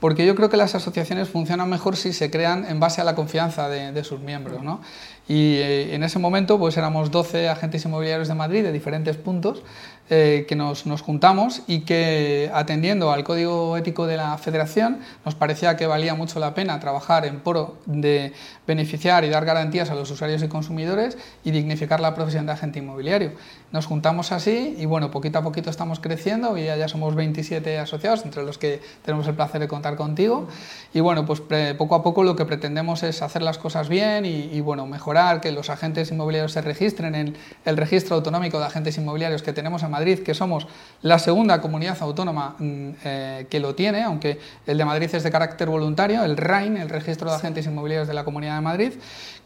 porque 0.00 0.26
yo 0.26 0.34
creo 0.34 0.48
que 0.48 0.56
las 0.56 0.74
asociaciones 0.74 1.28
funcionan 1.28 1.68
mejor 1.68 1.96
si 1.96 2.12
se 2.12 2.30
crean 2.30 2.66
en 2.68 2.80
base 2.80 3.00
a 3.00 3.04
la 3.04 3.14
confianza 3.14 3.68
de, 3.68 3.92
de 3.92 4.04
sus 4.04 4.20
miembros. 4.20 4.62
¿no? 4.62 4.80
Y 5.28 5.56
eh, 5.56 5.94
en 5.94 6.02
ese 6.02 6.18
momento 6.18 6.58
pues 6.58 6.76
éramos 6.78 7.10
12 7.10 7.50
agentes 7.50 7.84
inmobiliarios 7.84 8.28
de 8.28 8.34
Madrid 8.34 8.62
de 8.62 8.72
diferentes 8.72 9.16
puntos 9.16 9.62
eh, 10.10 10.46
que 10.48 10.56
nos, 10.56 10.86
nos, 10.86 11.02
juntamos 11.02 11.60
y 11.66 11.80
que 11.80 12.50
atendiendo 12.54 13.12
al 13.12 13.24
código 13.24 13.76
ético 13.76 14.06
de 14.06 14.16
la 14.16 14.38
federación 14.38 15.00
nos 15.26 15.34
parecía 15.34 15.76
que 15.76 15.86
valía 15.86 16.14
mucho 16.14 16.40
la 16.40 16.54
pena 16.54 16.80
trabajar 16.80 17.26
en 17.26 17.40
pro 17.40 17.76
de 17.84 18.32
beneficiar 18.66 19.26
y 19.26 19.28
dar 19.28 19.44
garantías 19.44 19.90
a 19.90 19.94
los 19.94 20.10
usuarios 20.10 20.42
y 20.42 20.48
consumidores 20.48 21.18
y 21.44 21.50
dignificar 21.50 22.00
la 22.00 22.14
profesión 22.14 22.46
de 22.46 22.52
agente 22.52 22.78
inmobiliario. 22.78 23.32
Nos 23.70 23.84
juntamos 23.84 24.32
así 24.32 24.76
y 24.78 24.86
bueno, 24.86 25.10
poquito 25.10 25.40
a 25.40 25.42
poquito 25.42 25.68
estamos 25.68 26.00
creciendo 26.00 26.56
y 26.56 26.64
ya, 26.64 26.76
ya 26.76 26.88
somos 26.88 27.14
27 27.14 27.78
asociados, 27.78 28.24
entre 28.24 28.44
los 28.44 28.56
que 28.56 28.80
tenemos 29.04 29.28
el 29.28 29.34
placer 29.34 29.60
de 29.60 29.68
contar 29.68 29.87
contigo. 29.96 30.48
Y 30.94 31.00
bueno, 31.00 31.26
pues 31.26 31.42
poco 31.76 31.94
a 31.94 32.02
poco 32.02 32.22
lo 32.22 32.34
que 32.34 32.46
pretendemos 32.46 33.02
es 33.02 33.20
hacer 33.20 33.42
las 33.42 33.58
cosas 33.58 33.88
bien 33.88 34.24
y, 34.24 34.60
bueno, 34.60 34.86
mejorar, 34.86 35.40
que 35.40 35.52
los 35.52 35.68
agentes 35.68 36.10
inmobiliarios 36.10 36.52
se 36.52 36.62
registren 36.62 37.14
en 37.14 37.36
el 37.64 37.76
registro 37.76 38.16
autonómico 38.16 38.58
de 38.58 38.66
agentes 38.66 38.96
inmobiliarios 38.96 39.42
que 39.42 39.52
tenemos 39.52 39.82
en 39.82 39.90
Madrid, 39.90 40.20
que 40.20 40.34
somos 40.34 40.66
la 41.02 41.18
segunda 41.18 41.60
comunidad 41.60 41.98
autónoma 42.00 42.56
mm, 42.58 42.90
eh, 43.04 43.46
que 43.50 43.60
lo 43.60 43.74
tiene, 43.74 44.02
aunque 44.02 44.38
el 44.66 44.78
de 44.78 44.84
Madrid 44.84 45.10
es 45.12 45.22
de 45.22 45.30
carácter 45.30 45.68
voluntario, 45.68 46.24
el 46.24 46.36
RAIN, 46.36 46.78
el 46.78 46.88
Registro 46.88 47.28
de 47.30 47.36
Agentes 47.36 47.66
Inmobiliarios 47.66 48.08
de 48.08 48.14
la 48.14 48.24
Comunidad 48.24 48.56
de 48.56 48.62
Madrid, 48.62 48.92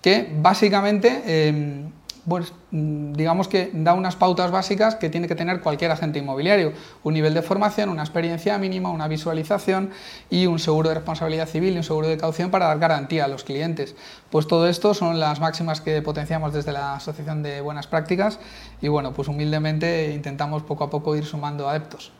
que 0.00 0.32
básicamente... 0.40 1.22
Eh, 1.26 1.84
pues, 2.28 2.52
digamos 2.70 3.48
que 3.48 3.70
da 3.72 3.94
unas 3.94 4.16
pautas 4.16 4.50
básicas 4.50 4.94
que 4.94 5.10
tiene 5.10 5.26
que 5.28 5.34
tener 5.34 5.60
cualquier 5.60 5.90
agente 5.90 6.20
inmobiliario. 6.20 6.72
Un 7.02 7.14
nivel 7.14 7.34
de 7.34 7.42
formación, 7.42 7.88
una 7.88 8.02
experiencia 8.02 8.56
mínima, 8.58 8.90
una 8.90 9.08
visualización 9.08 9.90
y 10.30 10.46
un 10.46 10.58
seguro 10.58 10.88
de 10.88 10.96
responsabilidad 10.96 11.48
civil 11.48 11.74
y 11.74 11.78
un 11.78 11.84
seguro 11.84 12.08
de 12.08 12.16
caución 12.16 12.50
para 12.50 12.66
dar 12.66 12.78
garantía 12.78 13.24
a 13.24 13.28
los 13.28 13.44
clientes. 13.44 13.96
Pues 14.30 14.46
todo 14.46 14.68
esto 14.68 14.94
son 14.94 15.18
las 15.18 15.40
máximas 15.40 15.80
que 15.80 16.00
potenciamos 16.02 16.52
desde 16.52 16.72
la 16.72 16.94
Asociación 16.94 17.42
de 17.42 17.60
Buenas 17.60 17.86
Prácticas 17.86 18.38
y 18.80 18.88
bueno, 18.88 19.12
pues 19.12 19.28
humildemente 19.28 20.12
intentamos 20.12 20.62
poco 20.62 20.84
a 20.84 20.90
poco 20.90 21.16
ir 21.16 21.24
sumando 21.24 21.68
adeptos. 21.68 22.12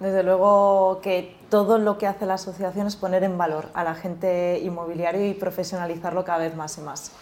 Desde 0.00 0.24
luego 0.24 1.00
que 1.00 1.36
todo 1.48 1.78
lo 1.78 1.96
que 1.96 2.08
hace 2.08 2.26
la 2.26 2.34
asociación 2.34 2.88
es 2.88 2.96
poner 2.96 3.22
en 3.22 3.38
valor 3.38 3.68
al 3.72 3.86
agente 3.86 4.58
inmobiliario 4.60 5.24
y 5.28 5.34
profesionalizarlo 5.34 6.24
cada 6.24 6.38
vez 6.38 6.56
más 6.56 6.76
y 6.78 6.80
más. 6.80 7.12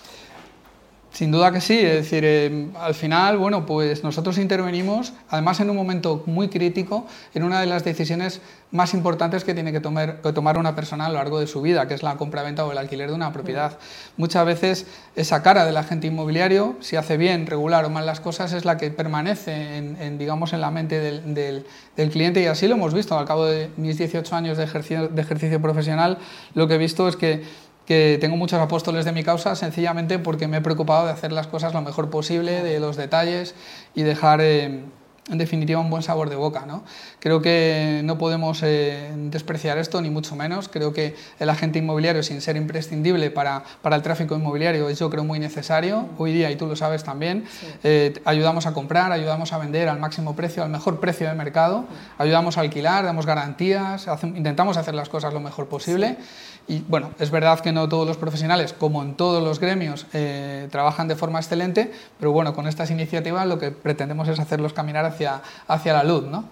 Sin 1.13 1.33
duda 1.33 1.51
que 1.51 1.61
sí, 1.61 1.77
es 1.77 1.95
decir, 1.95 2.25
eh, 2.25 2.69
al 2.79 2.95
final, 2.95 3.37
bueno, 3.37 3.67
pues 3.67 4.05
nosotros 4.05 4.39
intervenimos, 4.39 5.13
además 5.29 5.59
en 5.59 5.69
un 5.69 5.77
momento 5.77 6.23
muy 6.27 6.49
crítico, 6.49 7.05
en 7.35 7.43
una 7.43 7.61
de 7.61 7.67
las 7.67 7.85
decisiones 7.85 8.41
más 8.71 8.95
importantes 8.95 9.43
que 9.43 9.53
tiene 9.53 9.73
que 9.73 9.81
tomar, 9.81 10.21
que 10.23 10.33
tomar 10.33 10.57
una 10.57 10.77
persona 10.77 11.07
a 11.07 11.09
lo 11.09 11.17
largo 11.17 11.41
de 11.41 11.49
su 11.49 11.63
vida, 11.63 11.89
que 11.89 11.95
es 11.95 12.05
la 12.05 12.17
compra-venta 12.17 12.65
o 12.65 12.71
el 12.71 12.79
alquiler 12.79 13.09
de 13.09 13.17
una 13.17 13.33
propiedad. 13.33 13.77
Muchas 14.17 14.47
veces 14.47 14.87
esa 15.17 15.43
cara 15.43 15.67
del 15.67 15.77
agente 15.77 16.07
inmobiliario, 16.07 16.77
si 16.79 16.95
hace 16.95 17.17
bien, 17.17 17.49
regular 17.49 17.85
o 17.85 17.91
mal 17.91 18.07
las 18.07 18.21
cosas, 18.21 18.53
es 18.53 18.65
la 18.65 18.77
que 18.77 18.93
permanece 18.93 19.79
en, 19.79 20.17
digamos, 20.17 20.53
en 20.53 20.61
la 20.61 20.71
mente 20.71 21.01
del, 21.01 21.65
cliente 22.13 22.41
y 22.41 22.47
así 22.47 22.69
lo 22.69 22.77
hemos 22.77 22.95
visto. 22.95 23.19
Al 23.19 23.27
cabo 23.27 23.47
de 23.47 23.69
mis 23.77 23.99
18 23.99 24.35
años 24.37 24.57
de 24.57 24.65
ejercicio 24.65 25.61
profesional, 25.61 26.19
lo 26.55 26.69
que 26.69 26.75
he 26.75 26.79
visto 26.79 27.09
es 27.09 27.17
que 27.17 27.43
que 27.91 28.19
tengo 28.21 28.37
muchos 28.37 28.61
apóstoles 28.61 29.05
de 29.05 29.11
mi 29.11 29.25
causa 29.25 29.57
sencillamente 29.57 30.21
porque 30.21 30.47
me 30.47 30.59
he 30.59 30.61
preocupado 30.61 31.07
de 31.07 31.11
hacer 31.11 31.33
las 31.33 31.49
cosas 31.49 31.75
lo 31.75 31.83
mejor 31.83 32.09
posible, 32.09 32.63
de 32.63 32.79
los 32.79 32.95
detalles 32.95 33.57
y 33.97 34.05
dejar 34.05 34.41
eh, 34.41 34.85
en 35.31 35.39
definitiva 35.39 35.81
un 35.81 35.91
buen 35.91 36.03
sabor 36.03 36.29
de 36.29 36.37
boca. 36.37 36.65
¿no? 36.67 36.83
Creo 37.19 37.41
que 37.41 38.01
no 38.05 38.19
podemos 38.19 38.63
eh, 38.63 39.11
despreciar 39.15 39.79
esto, 39.79 40.01
ni 40.01 40.11
mucho 40.11 40.37
menos. 40.37 40.69
Creo 40.69 40.93
que 40.93 41.15
el 41.39 41.49
agente 41.51 41.79
inmobiliario, 41.79 42.23
sin 42.23 42.41
ser 42.41 42.57
imprescindible 42.57 43.31
para, 43.31 43.63
para, 43.83 43.97
el 43.97 44.03
tráfico 44.03 44.35
inmobiliario, 44.35 44.89
es 44.89 44.99
yo 44.99 45.11
creo 45.11 45.25
muy 45.25 45.39
necesario. 45.39 46.09
Hoy 46.19 46.33
día, 46.33 46.51
y 46.51 46.57
tú 46.57 46.67
lo 46.67 46.77
sabes 46.77 47.05
también, 47.05 47.45
sí. 47.49 47.67
eh, 47.85 48.21
ayudamos 48.25 48.67
a 48.67 48.73
comprar, 48.73 49.13
ayudamos 49.13 49.53
a 49.53 49.59
vender 49.59 49.89
al 49.89 49.99
máximo 49.99 50.35
precio, 50.35 50.63
al 50.63 50.71
mejor 50.71 51.01
precio 51.01 51.29
de 51.29 51.35
mercado, 51.35 51.85
ayudamos 52.19 52.59
a 52.59 52.63
alquilar, 52.63 53.05
damos 53.05 53.27
garantías, 53.27 54.09
hace, 54.09 54.27
intentamos 54.27 54.77
hacer 54.77 54.95
las 54.95 55.09
cosas 55.09 55.33
lo 55.33 55.41
mejor 55.41 55.69
posible. 55.69 56.17
Sí. 56.19 56.51
Y 56.71 56.85
bueno, 56.87 57.11
es 57.19 57.33
verdad 57.33 57.59
que 57.59 57.73
no 57.73 57.89
todos 57.89 58.07
los 58.07 58.17
profesionales, 58.17 58.73
como 58.73 59.03
en 59.03 59.15
todos 59.15 59.43
los 59.43 59.59
gremios, 59.59 60.07
eh, 60.13 60.69
trabajan 60.71 61.09
de 61.09 61.17
forma 61.17 61.41
excelente, 61.41 61.91
pero 62.21 62.31
bueno, 62.31 62.55
con 62.55 62.69
estas 62.69 62.93
iniciativas 62.93 63.45
lo 63.49 63.59
que 63.59 63.73
pretendemos 63.73 64.29
es 64.29 64.39
hacerlos 64.39 64.73
caminar 64.73 65.05
hacia, 65.21 65.43
hacia 65.69 65.93
la 65.93 66.05
luz, 66.05 66.25
¿no? 66.25 66.45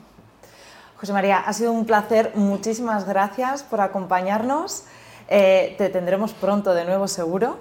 José 0.97 1.13
María, 1.13 1.39
ha 1.39 1.53
sido 1.53 1.73
un 1.73 1.87
placer. 1.87 2.33
Muchísimas 2.35 3.07
gracias 3.07 3.63
por 3.63 3.81
acompañarnos. 3.81 4.85
Eh, 5.29 5.75
te 5.79 5.89
tendremos 5.91 6.33
pronto 6.33 6.75
de 6.75 6.85
nuevo, 6.85 7.07
seguro. 7.07 7.59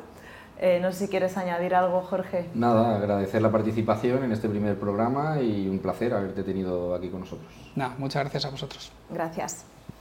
Eh, 0.59 0.79
no 0.81 0.91
sé 0.91 1.05
si 1.05 1.07
quieres 1.07 1.37
añadir 1.37 1.75
algo, 1.75 2.01
Jorge. 2.01 2.49
Nada, 2.55 2.95
agradecer 2.95 3.41
la 3.43 3.51
participación 3.51 4.23
en 4.23 4.31
este 4.31 4.49
primer 4.49 4.79
programa 4.79 5.39
y 5.39 5.67
un 5.67 5.79
placer 5.79 6.13
haberte 6.13 6.43
tenido 6.43 6.95
aquí 6.95 7.09
con 7.09 7.19
nosotros. 7.21 7.47
Nada, 7.75 7.93
muchas 7.99 8.23
gracias 8.23 8.45
a 8.45 8.49
vosotros. 8.49 8.91
Gracias. 9.11 9.65